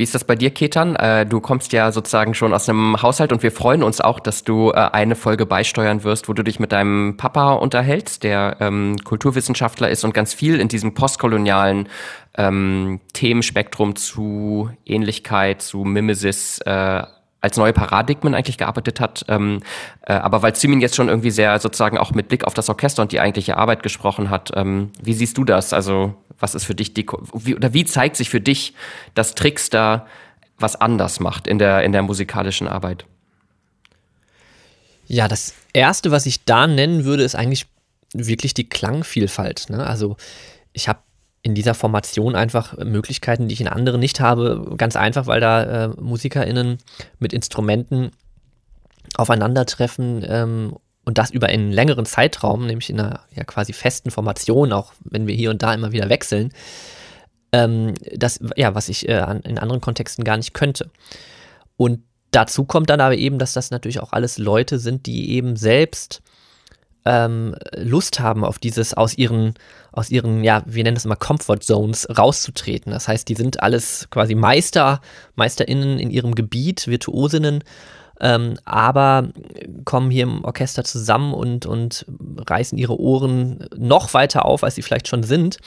Wie 0.00 0.04
ist 0.04 0.14
das 0.14 0.24
bei 0.24 0.34
dir, 0.34 0.50
Ketan? 0.50 0.96
Äh, 0.96 1.26
du 1.26 1.40
kommst 1.40 1.74
ja 1.74 1.92
sozusagen 1.92 2.32
schon 2.32 2.54
aus 2.54 2.70
einem 2.70 3.02
Haushalt 3.02 3.32
und 3.32 3.42
wir 3.42 3.52
freuen 3.52 3.82
uns 3.82 4.00
auch, 4.00 4.18
dass 4.18 4.44
du 4.44 4.70
äh, 4.70 4.76
eine 4.76 5.14
Folge 5.14 5.44
beisteuern 5.44 6.04
wirst, 6.04 6.26
wo 6.26 6.32
du 6.32 6.42
dich 6.42 6.58
mit 6.58 6.72
deinem 6.72 7.18
Papa 7.18 7.52
unterhältst, 7.52 8.22
der 8.22 8.56
ähm, 8.60 8.96
Kulturwissenschaftler 9.04 9.90
ist 9.90 10.02
und 10.04 10.14
ganz 10.14 10.32
viel 10.32 10.58
in 10.58 10.68
diesem 10.68 10.94
postkolonialen 10.94 11.86
ähm, 12.38 13.00
Themenspektrum 13.12 13.94
zu 13.94 14.70
Ähnlichkeit, 14.86 15.60
zu 15.60 15.84
Mimesis 15.84 16.60
äh, 16.60 17.02
als 17.40 17.56
neue 17.56 17.72
Paradigmen 17.72 18.34
eigentlich 18.34 18.58
gearbeitet 18.58 19.00
hat. 19.00 19.24
Ähm, 19.28 19.62
äh, 20.02 20.12
aber 20.12 20.42
weil 20.42 20.54
Simin 20.54 20.80
jetzt 20.80 20.96
schon 20.96 21.08
irgendwie 21.08 21.30
sehr 21.30 21.58
sozusagen 21.58 21.98
auch 21.98 22.12
mit 22.12 22.28
Blick 22.28 22.44
auf 22.44 22.54
das 22.54 22.68
Orchester 22.68 23.02
und 23.02 23.12
die 23.12 23.20
eigentliche 23.20 23.56
Arbeit 23.56 23.82
gesprochen 23.82 24.30
hat, 24.30 24.50
ähm, 24.54 24.90
wie 25.02 25.14
siehst 25.14 25.38
du 25.38 25.44
das? 25.44 25.72
Also 25.72 26.14
was 26.38 26.54
ist 26.54 26.64
für 26.64 26.74
dich 26.74 26.94
die, 26.94 27.06
wie, 27.34 27.54
oder 27.54 27.72
wie 27.72 27.84
zeigt 27.84 28.16
sich 28.16 28.30
für 28.30 28.40
dich, 28.40 28.74
dass 29.14 29.34
Trickster 29.34 30.06
was 30.58 30.76
anders 30.76 31.20
macht 31.20 31.46
in 31.46 31.58
der, 31.58 31.82
in 31.82 31.92
der 31.92 32.02
musikalischen 32.02 32.68
Arbeit? 32.68 33.06
Ja, 35.06 35.26
das 35.26 35.54
erste, 35.72 36.10
was 36.10 36.26
ich 36.26 36.44
da 36.44 36.66
nennen 36.66 37.04
würde, 37.04 37.22
ist 37.22 37.34
eigentlich 37.34 37.66
wirklich 38.12 38.54
die 38.54 38.68
Klangvielfalt. 38.68 39.70
Ne? 39.70 39.86
Also 39.86 40.16
ich 40.72 40.88
habe 40.88 41.00
in 41.42 41.54
dieser 41.54 41.74
Formation 41.74 42.36
einfach 42.36 42.76
Möglichkeiten, 42.78 43.48
die 43.48 43.54
ich 43.54 43.60
in 43.60 43.68
anderen 43.68 44.00
nicht 44.00 44.20
habe. 44.20 44.74
Ganz 44.76 44.96
einfach, 44.96 45.26
weil 45.26 45.40
da 45.40 45.86
äh, 45.86 45.88
MusikerInnen 45.88 46.78
mit 47.18 47.32
Instrumenten 47.32 48.10
aufeinandertreffen 49.16 50.24
ähm, 50.28 50.76
und 51.04 51.18
das 51.18 51.30
über 51.30 51.46
einen 51.46 51.72
längeren 51.72 52.04
Zeitraum, 52.04 52.66
nämlich 52.66 52.90
in 52.90 53.00
einer 53.00 53.20
ja 53.34 53.44
quasi 53.44 53.72
festen 53.72 54.10
Formation, 54.10 54.72
auch 54.72 54.92
wenn 55.02 55.26
wir 55.26 55.34
hier 55.34 55.50
und 55.50 55.62
da 55.62 55.72
immer 55.72 55.92
wieder 55.92 56.08
wechseln. 56.10 56.52
Ähm, 57.52 57.94
das, 58.14 58.40
ja, 58.56 58.74
was 58.74 58.88
ich 58.88 59.08
äh, 59.08 59.24
in 59.44 59.58
anderen 59.58 59.80
Kontexten 59.80 60.24
gar 60.24 60.36
nicht 60.36 60.52
könnte. 60.52 60.90
Und 61.76 62.02
dazu 62.30 62.64
kommt 62.64 62.90
dann 62.90 63.00
aber 63.00 63.16
eben, 63.16 63.38
dass 63.38 63.54
das 63.54 63.70
natürlich 63.70 64.00
auch 64.00 64.12
alles 64.12 64.36
Leute 64.36 64.78
sind, 64.78 65.06
die 65.06 65.32
eben 65.32 65.56
selbst 65.56 66.22
ähm, 67.04 67.54
Lust 67.76 68.20
haben, 68.20 68.44
auf 68.44 68.58
dieses 68.58 68.94
aus 68.94 69.16
ihren, 69.16 69.54
aus 69.92 70.10
ihren, 70.10 70.44
ja, 70.44 70.62
wir 70.66 70.84
nennen 70.84 70.94
das 70.94 71.04
immer 71.04 71.16
Comfort 71.16 71.60
Zones 71.60 72.06
rauszutreten. 72.16 72.92
Das 72.92 73.08
heißt, 73.08 73.28
die 73.28 73.34
sind 73.34 73.62
alles 73.62 74.08
quasi 74.10 74.34
Meister, 74.34 75.00
MeisterInnen 75.36 75.98
in 75.98 76.10
ihrem 76.10 76.34
Gebiet, 76.34 76.86
Virtuosinnen, 76.86 77.64
ähm, 78.20 78.58
aber 78.64 79.28
kommen 79.84 80.10
hier 80.10 80.24
im 80.24 80.44
Orchester 80.44 80.84
zusammen 80.84 81.32
und, 81.32 81.64
und 81.64 82.04
reißen 82.36 82.76
ihre 82.76 83.00
Ohren 83.00 83.66
noch 83.76 84.12
weiter 84.12 84.44
auf, 84.44 84.62
als 84.62 84.74
sie 84.74 84.82
vielleicht 84.82 85.08
schon 85.08 85.22
sind 85.22 85.58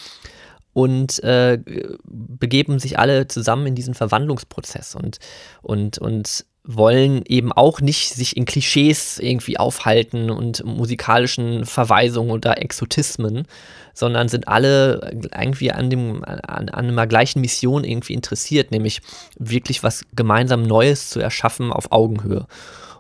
und 0.74 1.24
äh, 1.24 1.60
begeben 2.06 2.80
sich 2.80 3.00
alle 3.00 3.28
zusammen 3.28 3.68
in 3.68 3.76
diesen 3.76 3.94
Verwandlungsprozess 3.94 4.96
und, 4.96 5.20
und, 5.62 5.98
und 5.98 6.46
wollen 6.66 7.24
eben 7.26 7.52
auch 7.52 7.82
nicht 7.82 8.14
sich 8.14 8.38
in 8.38 8.46
Klischees 8.46 9.20
irgendwie 9.20 9.58
aufhalten 9.58 10.30
und 10.30 10.64
musikalischen 10.64 11.66
Verweisungen 11.66 12.32
oder 12.32 12.62
Exotismen, 12.62 13.46
sondern 13.94 14.30
sind 14.30 14.48
alle 14.48 15.12
irgendwie 15.38 15.72
an, 15.72 15.90
dem, 15.90 16.24
an, 16.24 16.70
an 16.70 16.70
einer 16.70 17.08
gleichen 17.08 17.42
Mission 17.42 17.84
irgendwie 17.84 18.14
interessiert, 18.14 18.72
nämlich 18.72 19.02
wirklich 19.38 19.84
was 19.84 20.06
gemeinsam 20.16 20.64
Neues 20.64 21.10
zu 21.10 21.20
erschaffen 21.20 21.72
auf 21.74 21.92
Augenhöhe. 21.92 22.48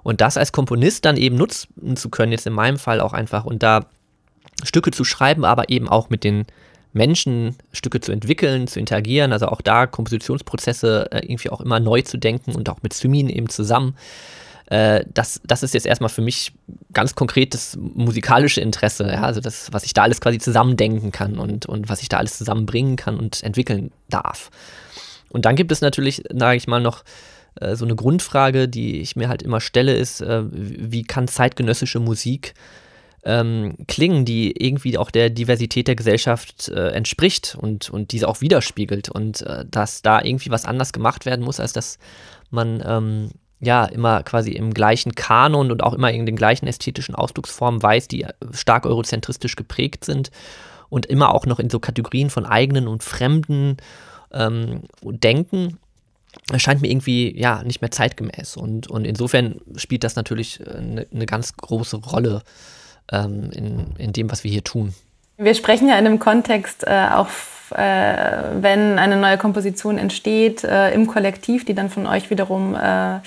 Und 0.03 0.19
das 0.19 0.35
als 0.35 0.51
Komponist 0.51 1.05
dann 1.05 1.15
eben 1.15 1.37
nutzen 1.37 1.95
zu 1.95 2.09
können, 2.09 2.33
jetzt 2.33 2.45
in 2.45 2.53
meinem 2.53 2.77
Fall 2.77 2.99
auch 2.99 3.13
einfach, 3.13 3.45
und 3.45 3.63
da 3.63 3.85
Stücke 4.63 4.91
zu 4.91 5.05
schreiben, 5.05 5.45
aber 5.45 5.69
eben 5.69 5.87
auch 5.87 6.09
mit 6.09 6.25
den 6.25 6.45
Menschen 6.93 7.55
Stücke 7.71 7.99
zu 7.99 8.11
entwickeln, 8.11 8.67
zu 8.67 8.79
interagieren, 8.79 9.33
also 9.33 9.47
auch 9.47 9.61
da 9.61 9.87
Kompositionsprozesse 9.87 11.11
äh, 11.11 11.19
irgendwie 11.25 11.49
auch 11.49 11.59
immer 11.59 11.79
neu 11.79 12.01
zu 12.03 12.17
denken 12.17 12.53
und 12.53 12.69
auch 12.69 12.81
mit 12.83 12.93
Symin 12.93 13.29
eben 13.29 13.49
zusammen. 13.49 13.95
Äh, 14.67 15.03
das, 15.11 15.41
das 15.43 15.63
ist 15.63 15.73
jetzt 15.73 15.87
erstmal 15.87 16.09
für 16.09 16.21
mich 16.21 16.53
ganz 16.93 17.15
konkret 17.15 17.53
das 17.53 17.77
musikalische 17.77 18.61
Interesse, 18.61 19.07
ja, 19.07 19.23
also 19.23 19.41
das, 19.41 19.73
was 19.73 19.83
ich 19.83 19.93
da 19.93 20.03
alles 20.03 20.21
quasi 20.21 20.37
zusammendenken 20.37 21.11
kann 21.11 21.39
und, 21.39 21.65
und 21.65 21.89
was 21.89 22.01
ich 22.01 22.09
da 22.09 22.17
alles 22.17 22.37
zusammenbringen 22.37 22.95
kann 22.95 23.17
und 23.17 23.43
entwickeln 23.43 23.91
darf. 24.09 24.51
Und 25.29 25.45
dann 25.45 25.55
gibt 25.55 25.71
es 25.71 25.81
natürlich, 25.81 26.23
sage 26.31 26.57
ich 26.57 26.67
mal, 26.67 26.79
noch 26.79 27.03
äh, 27.55 27.75
so 27.75 27.85
eine 27.85 27.95
Grundfrage, 27.95 28.69
die 28.69 29.01
ich 29.01 29.15
mir 29.15 29.29
halt 29.29 29.41
immer 29.41 29.61
stelle, 29.61 29.95
ist, 29.95 30.23
wie 30.23 31.03
kann 31.03 31.27
zeitgenössische 31.27 31.99
Musik 31.99 32.53
ähm, 33.25 33.75
klingen, 33.87 34.25
die 34.25 34.51
irgendwie 34.51 34.97
auch 34.97 35.09
der 35.09 35.29
Diversität 35.29 35.87
der 35.87 35.95
Gesellschaft 35.95 36.69
äh, 36.69 36.89
entspricht 36.89 37.57
und, 37.59 37.89
und 37.89 38.11
diese 38.11 38.27
auch 38.27 38.41
widerspiegelt 38.41 39.09
und 39.09 39.41
äh, 39.41 39.65
dass 39.69 40.01
da 40.01 40.21
irgendwie 40.21 40.49
was 40.49 40.65
anders 40.65 40.91
gemacht 40.91 41.25
werden 41.25 41.45
muss, 41.45 41.59
als 41.59 41.73
dass 41.73 41.99
man 42.49 42.83
ähm, 42.85 43.31
ja 43.59 43.85
immer 43.85 44.23
quasi 44.23 44.51
im 44.51 44.73
gleichen 44.73 45.15
Kanon 45.15 45.71
und 45.71 45.83
auch 45.83 45.93
immer 45.93 46.11
in 46.11 46.25
den 46.25 46.35
gleichen 46.35 46.67
ästhetischen 46.67 47.15
Ausdrucksformen 47.15 47.81
weiß, 47.81 48.09
die 48.09 48.25
stark 48.51 48.85
eurozentristisch 48.85 49.55
geprägt 49.55 50.03
sind 50.03 50.31
und 50.89 51.05
immer 51.05 51.33
auch 51.33 51.45
noch 51.45 51.59
in 51.59 51.69
so 51.69 51.79
Kategorien 51.79 52.29
von 52.29 52.45
eigenen 52.45 52.87
und 52.87 53.03
fremden 53.03 53.77
ähm, 54.33 54.81
denken 55.01 55.77
erscheint 56.51 56.81
mir 56.81 56.89
irgendwie 56.89 57.39
ja 57.39 57.63
nicht 57.63 57.81
mehr 57.81 57.91
zeitgemäß. 57.91 58.57
Und, 58.57 58.87
und 58.87 59.05
insofern 59.05 59.61
spielt 59.75 60.03
das 60.03 60.15
natürlich 60.15 60.65
eine, 60.67 61.03
äh, 61.03 61.05
eine 61.13 61.25
ganz 61.25 61.55
große 61.55 61.97
Rolle 61.97 62.43
ähm, 63.11 63.49
in, 63.51 63.85
in 63.97 64.13
dem, 64.13 64.31
was 64.31 64.43
wir 64.43 64.51
hier 64.51 64.63
tun. 64.63 64.93
Wir 65.37 65.55
sprechen 65.55 65.87
ja 65.87 65.97
in 65.97 66.05
einem 66.05 66.19
Kontext 66.19 66.85
äh, 66.85 67.07
auch, 67.11 67.27
äh, 67.75 68.61
wenn 68.61 68.99
eine 68.99 69.17
neue 69.17 69.37
Komposition 69.37 69.97
entsteht, 69.97 70.63
äh, 70.63 70.91
im 70.93 71.07
Kollektiv, 71.07 71.65
die 71.65 71.73
dann 71.73 71.89
von 71.89 72.05
euch 72.05 72.29
wiederum 72.29 72.75
äh, 72.75 73.19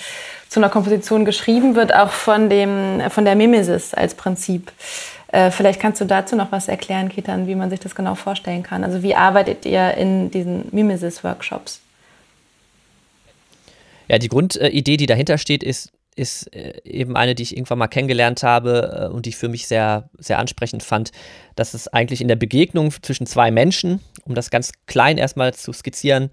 zu 0.49 0.59
einer 0.59 0.69
Komposition 0.69 1.25
geschrieben 1.25 1.75
wird, 1.75 1.93
auch 1.93 2.11
von, 2.11 2.49
dem, 2.49 3.01
von 3.09 3.25
der 3.25 3.35
Mimesis 3.35 3.93
als 3.93 4.15
Prinzip. 4.15 4.71
Äh, 5.27 5.51
vielleicht 5.51 5.79
kannst 5.81 5.99
du 5.99 6.05
dazu 6.05 6.35
noch 6.35 6.51
was 6.51 6.69
erklären, 6.69 7.09
Ketan, 7.09 7.47
wie 7.47 7.55
man 7.55 7.69
sich 7.69 7.81
das 7.81 7.95
genau 7.95 8.15
vorstellen 8.15 8.63
kann. 8.63 8.83
Also 8.83 9.03
wie 9.03 9.13
arbeitet 9.13 9.65
ihr 9.65 9.93
in 9.95 10.31
diesen 10.31 10.69
Mimesis-Workshops? 10.71 11.81
Ja, 14.07 14.17
die 14.17 14.29
Grundidee, 14.29 14.95
die 14.95 15.05
dahinter 15.05 15.37
steht, 15.37 15.63
ist 15.63 15.91
ist 16.17 16.53
äh, 16.53 16.81
eben 16.83 17.15
eine, 17.15 17.35
die 17.35 17.43
ich 17.43 17.55
irgendwann 17.55 17.77
mal 17.77 17.87
kennengelernt 17.87 18.43
habe 18.43 19.07
äh, 19.09 19.13
und 19.13 19.25
die 19.25 19.29
ich 19.29 19.37
für 19.37 19.49
mich 19.49 19.67
sehr, 19.67 20.09
sehr 20.17 20.39
ansprechend 20.39 20.83
fand, 20.83 21.11
dass 21.55 21.73
es 21.73 21.87
eigentlich 21.87 22.21
in 22.21 22.27
der 22.27 22.35
Begegnung 22.35 22.91
zwischen 23.01 23.27
zwei 23.27 23.51
Menschen, 23.51 24.01
um 24.25 24.35
das 24.35 24.49
ganz 24.49 24.71
klein 24.87 25.17
erstmal 25.17 25.53
zu 25.53 25.71
skizzieren, 25.73 26.29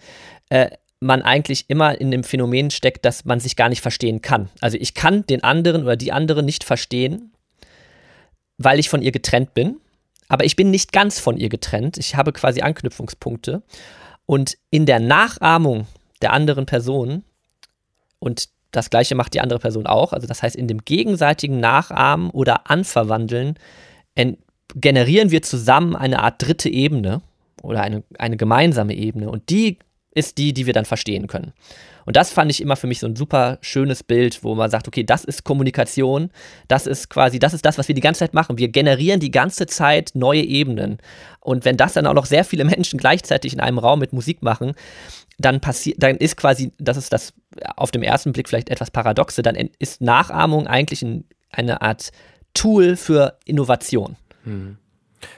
äh, 0.48 0.70
man 1.00 1.22
eigentlich 1.22 1.66
immer 1.68 2.00
in 2.00 2.10
dem 2.10 2.24
Phänomen 2.24 2.70
steckt, 2.70 3.04
dass 3.04 3.24
man 3.24 3.38
sich 3.38 3.56
gar 3.56 3.68
nicht 3.68 3.82
verstehen 3.82 4.22
kann. 4.22 4.48
Also 4.60 4.78
ich 4.80 4.94
kann 4.94 5.26
den 5.26 5.44
anderen 5.44 5.82
oder 5.82 5.96
die 5.96 6.12
andere 6.12 6.42
nicht 6.42 6.64
verstehen, 6.64 7.32
weil 8.56 8.78
ich 8.78 8.88
von 8.88 9.02
ihr 9.02 9.12
getrennt 9.12 9.52
bin, 9.52 9.76
aber 10.28 10.44
ich 10.44 10.56
bin 10.56 10.70
nicht 10.70 10.92
ganz 10.92 11.20
von 11.20 11.36
ihr 11.36 11.50
getrennt. 11.50 11.98
Ich 11.98 12.16
habe 12.16 12.32
quasi 12.32 12.62
Anknüpfungspunkte. 12.62 13.62
Und 14.26 14.56
in 14.70 14.86
der 14.86 15.00
Nachahmung 15.00 15.86
der 16.22 16.32
anderen 16.32 16.64
Person 16.64 17.22
und 18.18 18.48
das 18.76 18.90
gleiche 18.90 19.14
macht 19.14 19.34
die 19.34 19.40
andere 19.40 19.58
Person 19.58 19.86
auch. 19.86 20.12
Also 20.12 20.26
das 20.26 20.42
heißt, 20.42 20.56
in 20.56 20.68
dem 20.68 20.84
gegenseitigen 20.84 21.60
Nachahmen 21.60 22.30
oder 22.30 22.70
Anverwandeln 22.70 23.54
generieren 24.74 25.30
wir 25.30 25.42
zusammen 25.42 25.96
eine 25.96 26.22
Art 26.22 26.42
dritte 26.42 26.68
Ebene 26.68 27.22
oder 27.62 27.82
eine, 27.82 28.02
eine 28.18 28.36
gemeinsame 28.36 28.94
Ebene. 28.94 29.30
Und 29.30 29.50
die 29.50 29.78
ist 30.14 30.38
die, 30.38 30.52
die 30.52 30.66
wir 30.66 30.72
dann 30.72 30.84
verstehen 30.84 31.26
können. 31.26 31.52
Und 32.06 32.16
das 32.16 32.30
fand 32.30 32.50
ich 32.50 32.60
immer 32.60 32.76
für 32.76 32.86
mich 32.86 33.00
so 33.00 33.06
ein 33.06 33.16
super 33.16 33.58
schönes 33.62 34.02
Bild, 34.02 34.44
wo 34.44 34.54
man 34.54 34.70
sagt, 34.70 34.86
okay, 34.88 35.04
das 35.04 35.24
ist 35.24 35.44
Kommunikation, 35.44 36.30
das 36.68 36.86
ist 36.86 37.08
quasi, 37.08 37.38
das 37.38 37.54
ist 37.54 37.64
das, 37.64 37.78
was 37.78 37.88
wir 37.88 37.94
die 37.94 38.00
ganze 38.00 38.20
Zeit 38.20 38.34
machen. 38.34 38.58
Wir 38.58 38.68
generieren 38.68 39.20
die 39.20 39.30
ganze 39.30 39.66
Zeit 39.66 40.12
neue 40.14 40.42
Ebenen. 40.42 40.98
Und 41.40 41.64
wenn 41.64 41.76
das 41.76 41.94
dann 41.94 42.06
auch 42.06 42.14
noch 42.14 42.26
sehr 42.26 42.44
viele 42.44 42.64
Menschen 42.64 42.98
gleichzeitig 42.98 43.52
in 43.52 43.60
einem 43.60 43.78
Raum 43.78 44.00
mit 44.00 44.12
Musik 44.12 44.42
machen, 44.42 44.74
dann 45.38 45.60
passiert, 45.60 46.02
dann 46.02 46.16
ist 46.16 46.36
quasi, 46.36 46.72
das 46.78 46.96
ist 46.96 47.12
das 47.12 47.32
auf 47.76 47.90
dem 47.90 48.02
ersten 48.02 48.32
Blick 48.32 48.48
vielleicht 48.48 48.68
etwas 48.68 48.90
paradoxe, 48.90 49.42
dann 49.42 49.56
ist 49.56 50.00
Nachahmung 50.00 50.66
eigentlich 50.66 51.02
ein, 51.02 51.24
eine 51.50 51.82
Art 51.82 52.10
Tool 52.52 52.96
für 52.96 53.38
Innovation. 53.44 54.16
Hm. 54.44 54.76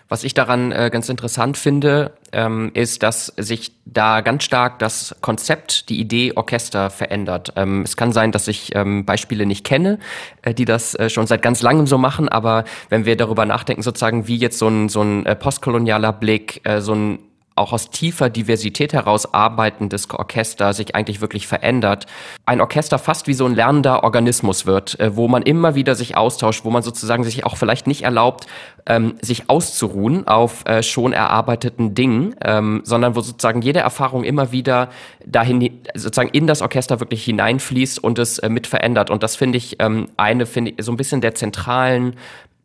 Was 0.09 0.23
ich 0.23 0.35
daran 0.35 0.71
äh, 0.71 0.89
ganz 0.93 1.09
interessant 1.09 1.57
finde, 1.57 2.13
ähm, 2.33 2.71
ist, 2.75 3.03
dass 3.03 3.27
sich 3.37 3.73
da 3.85 4.21
ganz 4.21 4.45
stark 4.45 4.79
das 4.79 5.17
Konzept, 5.21 5.89
die 5.89 5.99
Idee 5.99 6.33
Orchester 6.37 6.91
verändert. 6.91 7.53
Ähm, 7.57 7.83
es 7.83 7.97
kann 7.97 8.13
sein, 8.13 8.31
dass 8.31 8.47
ich 8.47 8.75
ähm, 8.77 9.05
Beispiele 9.05 9.47
nicht 9.47 9.65
kenne, 9.65 9.99
äh, 10.43 10.55
die 10.55 10.65
das 10.65 10.95
äh, 10.95 11.11
schon 11.11 11.27
seit 11.27 11.43
ganz 11.43 11.61
langem 11.61 11.89
so 11.89 11.99
machen, 11.99 12.29
aber 12.29 12.65
wenn 12.89 13.05
wir 13.05 13.17
darüber 13.17 13.47
nachdenken, 13.47 13.83
sozusagen 13.83 14.29
wie 14.29 14.37
jetzt 14.37 14.59
so 14.59 14.69
ein, 14.69 14.89
so 14.89 15.03
ein 15.03 15.27
äh, 15.27 15.35
postkolonialer 15.35 16.13
Blick, 16.13 16.61
äh, 16.65 16.81
so 16.81 16.95
ein 16.95 17.19
auch 17.57 17.73
aus 17.73 17.91
tiefer 17.91 18.31
Diversität 18.31 18.93
heraus 18.93 19.33
arbeitendes 19.33 20.09
Orchester 20.11 20.73
sich 20.73 20.95
eigentlich 20.95 21.21
wirklich 21.21 21.47
verändert. 21.47 22.07
Ein 22.45 22.61
Orchester 22.61 22.99
fast 22.99 23.27
wie 23.27 23.35
so 23.35 23.47
ein 23.47 23.55
lernender 23.55 24.05
Organismus 24.05 24.67
wird, 24.67 25.01
äh, 25.01 25.17
wo 25.17 25.27
man 25.27 25.43
immer 25.43 25.75
wieder 25.75 25.95
sich 25.95 26.17
austauscht, 26.17 26.65
wo 26.65 26.71
man 26.71 26.83
sozusagen 26.83 27.25
sich 27.25 27.45
auch 27.45 27.57
vielleicht 27.57 27.87
nicht 27.87 28.03
erlaubt, 28.03 28.47
ähm, 28.87 29.15
sich 29.23 29.49
auszuruhen 29.49 30.29
auf 30.29 30.65
äh, 30.67 30.83
schon 30.83 31.13
erarbeiteten 31.13 31.95
Dingen, 31.95 32.37
ähm, 32.45 32.83
sondern 32.85 33.17
wo 33.17 33.21
sozusagen 33.21 33.63
jede 33.63 33.81
Erfahrung 33.81 34.23
immer 34.23 34.53
wieder 34.53 34.91
dahin 35.25 35.81
sozusagen 35.95 36.31
in 36.31 36.47
das 36.47 36.63
Orchester 36.63 37.01
wirklich 37.01 37.25
hineinfließt 37.25 38.03
und 38.03 38.19
es 38.19 38.39
äh, 38.39 38.49
mit 38.49 38.67
verändert. 38.67 39.11
Und 39.11 39.23
das 39.23 39.35
finde 39.35 39.59
ich 39.59 39.77
ähm, 39.81 40.09
eine, 40.17 40.47
finde 40.47 40.73
ich, 40.73 40.85
so 40.85 40.93
ein 40.93 40.97
bisschen 40.97 41.21
der 41.21 41.35
zentralen 41.35 42.17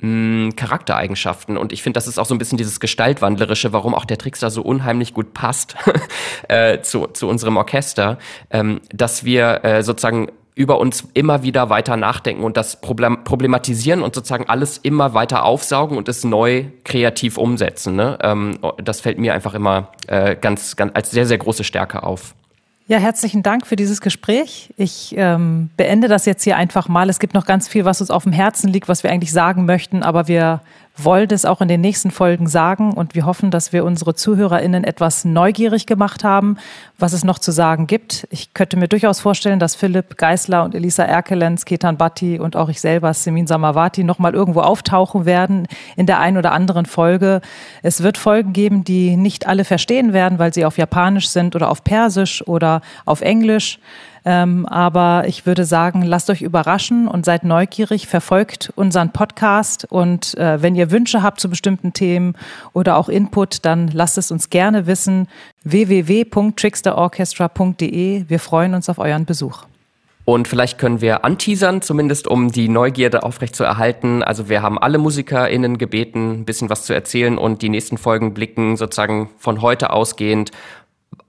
mh, 0.01 0.51
Charaktereigenschaften. 0.55 1.57
Und 1.57 1.71
ich 1.71 1.83
finde, 1.83 1.97
das 1.97 2.07
ist 2.07 2.17
auch 2.17 2.25
so 2.25 2.35
ein 2.35 2.37
bisschen 2.37 2.57
dieses 2.57 2.79
Gestaltwandlerische, 2.79 3.73
warum 3.73 3.95
auch 3.95 4.05
der 4.05 4.17
Trickster 4.17 4.49
so 4.49 4.61
unheimlich 4.61 5.13
gut 5.13 5.33
passt 5.33 5.75
äh, 6.47 6.81
zu, 6.81 7.07
zu 7.07 7.27
unserem 7.27 7.57
Orchester, 7.57 8.17
ähm, 8.49 8.81
dass 8.91 9.23
wir 9.23 9.63
äh, 9.63 9.83
sozusagen 9.83 10.27
über 10.53 10.79
uns 10.79 11.07
immer 11.13 11.43
wieder 11.43 11.69
weiter 11.69 11.95
nachdenken 11.95 12.43
und 12.43 12.57
das 12.57 12.81
Problem 12.81 13.23
problematisieren 13.23 14.03
und 14.03 14.13
sozusagen 14.13 14.49
alles 14.49 14.77
immer 14.77 15.13
weiter 15.13 15.45
aufsaugen 15.45 15.97
und 15.97 16.09
es 16.09 16.23
neu 16.23 16.65
kreativ 16.83 17.37
umsetzen. 17.37 17.95
Ne? 17.95 18.19
Ähm, 18.21 18.59
das 18.77 18.99
fällt 18.99 19.17
mir 19.17 19.33
einfach 19.33 19.53
immer 19.53 19.91
äh, 20.07 20.35
ganz, 20.35 20.75
ganz 20.75 20.91
als 20.93 21.11
sehr, 21.11 21.25
sehr 21.25 21.37
große 21.37 21.63
Stärke 21.63 22.03
auf. 22.03 22.35
Ja, 22.91 22.97
herzlichen 22.97 23.41
Dank 23.41 23.67
für 23.67 23.77
dieses 23.77 24.01
Gespräch. 24.01 24.73
Ich 24.75 25.15
ähm, 25.15 25.69
beende 25.77 26.09
das 26.09 26.25
jetzt 26.25 26.43
hier 26.43 26.57
einfach 26.57 26.89
mal. 26.89 27.09
Es 27.09 27.19
gibt 27.19 27.33
noch 27.33 27.45
ganz 27.45 27.69
viel, 27.69 27.85
was 27.85 28.01
uns 28.01 28.11
auf 28.11 28.23
dem 28.23 28.33
Herzen 28.33 28.67
liegt, 28.67 28.89
was 28.89 29.01
wir 29.01 29.11
eigentlich 29.11 29.31
sagen 29.31 29.63
möchten, 29.63 30.03
aber 30.03 30.27
wir 30.27 30.59
wollen 30.97 31.29
es 31.31 31.45
auch 31.45 31.61
in 31.61 31.67
den 31.67 31.81
nächsten 31.81 32.11
Folgen 32.11 32.47
sagen 32.47 32.93
und 32.93 33.15
wir 33.15 33.25
hoffen, 33.25 33.49
dass 33.49 33.73
wir 33.73 33.85
unsere 33.85 34.13
ZuhörerInnen 34.13 34.83
etwas 34.83 35.25
neugierig 35.25 35.85
gemacht 35.85 36.23
haben, 36.23 36.57
was 36.97 37.13
es 37.13 37.23
noch 37.23 37.39
zu 37.39 37.51
sagen 37.51 37.87
gibt. 37.87 38.27
Ich 38.29 38.53
könnte 38.53 38.77
mir 38.77 38.87
durchaus 38.87 39.19
vorstellen, 39.19 39.59
dass 39.59 39.75
Philipp 39.75 40.17
Geisler 40.17 40.63
und 40.63 40.75
Elisa 40.75 41.03
Erkelenz, 41.03 41.65
Ketan 41.65 41.97
Bhatti 41.97 42.39
und 42.39 42.55
auch 42.55 42.69
ich 42.69 42.81
selber, 42.81 43.13
Semin 43.13 43.47
Samavati, 43.47 44.03
nochmal 44.03 44.33
irgendwo 44.33 44.61
auftauchen 44.61 45.25
werden 45.25 45.67
in 45.95 46.05
der 46.05 46.19
einen 46.19 46.37
oder 46.37 46.51
anderen 46.51 46.85
Folge. 46.85 47.41
Es 47.81 48.03
wird 48.03 48.17
Folgen 48.17 48.53
geben, 48.53 48.83
die 48.83 49.15
nicht 49.15 49.47
alle 49.47 49.65
verstehen 49.65 50.13
werden, 50.13 50.39
weil 50.39 50.53
sie 50.53 50.65
auf 50.65 50.77
Japanisch 50.77 51.29
sind 51.29 51.55
oder 51.55 51.69
auf 51.69 51.83
Persisch 51.83 52.45
oder 52.47 52.81
auf 53.05 53.21
Englisch. 53.21 53.79
Ähm, 54.23 54.67
aber 54.67 55.23
ich 55.27 55.47
würde 55.47 55.65
sagen, 55.65 56.03
lasst 56.03 56.29
euch 56.29 56.43
überraschen 56.43 57.07
und 57.07 57.25
seid 57.25 57.43
neugierig, 57.43 58.05
verfolgt 58.07 58.71
unseren 58.75 59.11
Podcast 59.11 59.87
und 59.89 60.37
äh, 60.37 60.61
wenn 60.61 60.75
ihr 60.75 60.91
Wünsche 60.91 61.23
habt 61.23 61.39
zu 61.39 61.49
bestimmten 61.49 61.93
Themen 61.93 62.35
oder 62.73 62.97
auch 62.97 63.09
Input, 63.09 63.65
dann 63.65 63.87
lasst 63.87 64.19
es 64.19 64.29
uns 64.29 64.51
gerne 64.51 64.85
wissen. 64.85 65.27
www.tricksterorchestra.de. 65.63 68.25
Wir 68.27 68.39
freuen 68.39 68.75
uns 68.75 68.89
auf 68.89 68.99
euren 68.99 69.25
Besuch. 69.25 69.63
Und 70.23 70.47
vielleicht 70.47 70.77
können 70.77 71.01
wir 71.01 71.25
anteasern, 71.25 71.81
zumindest 71.81 72.27
um 72.27 72.51
die 72.51 72.69
Neugierde 72.69 73.23
aufrechtzuerhalten. 73.23 74.21
Also 74.21 74.49
wir 74.49 74.61
haben 74.61 74.77
alle 74.77 74.99
MusikerInnen 74.99 75.79
gebeten, 75.79 76.41
ein 76.41 76.45
bisschen 76.45 76.69
was 76.69 76.83
zu 76.83 76.93
erzählen 76.93 77.39
und 77.39 77.63
die 77.63 77.69
nächsten 77.69 77.97
Folgen 77.97 78.35
blicken 78.35 78.77
sozusagen 78.77 79.31
von 79.39 79.63
heute 79.63 79.89
ausgehend 79.89 80.51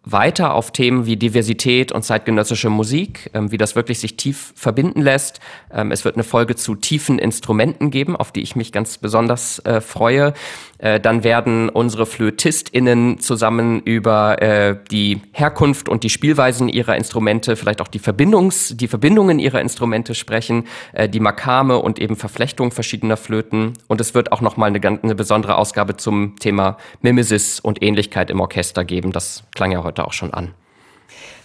weiter 0.05 0.55
auf 0.55 0.73
Themen 0.73 1.07
wie 1.07 1.17
Diversität 1.17 1.93
und 1.93 2.03
zeitgenössische 2.03 2.71
Musik, 2.71 3.31
ähm, 3.35 3.53
wie 3.53 3.59
das 3.59 3.77
wirklich 3.77 4.01
sich 4.01 4.17
tief 4.17 4.53
verbinden 4.57 5.01
lässt. 5.01 5.41
Ähm, 5.73 5.93
es 5.93 6.05
wird 6.05 6.17
eine 6.17 6.25
Folge 6.25 6.57
zu 6.57 6.75
tiefen 6.75 7.19
Instrumenten 7.19 7.91
geben, 7.91 8.17
auf 8.17 8.33
die 8.33 8.41
ich 8.41 8.57
mich 8.57 8.73
ganz 8.73 8.99
besonders 8.99 9.61
äh, 9.61 9.81
freue. 9.81 10.35
Äh, 10.83 10.99
dann 10.99 11.23
werden 11.23 11.69
unsere 11.69 12.07
FlötistInnen 12.07 13.21
zusammen 13.21 13.81
über 13.81 14.43
äh, 14.43 14.77
die 14.91 15.23
Herkunft 15.33 15.89
und 15.89 16.03
die 16.03 16.11
Spielweisen 16.11 16.69
ihrer 16.69 16.97
Instrumente, 16.97 17.55
vielleicht 17.55 17.81
auch 17.81 17.89
die 17.89 18.01
Verbindungs-, 18.01 18.77
die 18.77 18.89
Verbindungen 18.89 19.39
ihrer 19.39 19.61
Instrumente 19.61 20.17
sprechen, 20.17 20.65
äh, 20.93 21.09
die 21.09 21.21
Makame 21.21 21.79
und 21.79 22.01
eben 22.01 22.17
Verflechtung 22.17 22.73
verschiedener 22.73 23.17
Flöten. 23.17 23.75
Und 23.87 24.01
es 24.01 24.15
wird 24.15 24.33
auch 24.33 24.41
nochmal 24.41 24.75
eine, 24.75 24.85
eine 24.85 25.15
besondere 25.15 25.57
Ausgabe 25.57 25.97
zum 25.97 26.35
Thema 26.41 26.77
Mimesis 27.01 27.61
und 27.61 27.81
Ähnlichkeit 27.81 28.31
im 28.31 28.41
Orchester 28.41 28.85
geben. 28.85 29.13
Das 29.13 29.45
klang 29.55 29.71
ja 29.71 29.85
heute 29.93 30.07
auch 30.07 30.13
schon 30.13 30.33
an. 30.33 30.55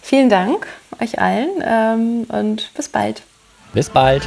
Vielen 0.02 0.28
Dank 0.28 0.66
euch 1.00 1.18
allen 1.20 1.62
ähm, 1.62 2.26
und 2.28 2.72
bis 2.74 2.88
bald. 2.88 3.22
Bis 3.74 3.90
bald. 3.90 4.26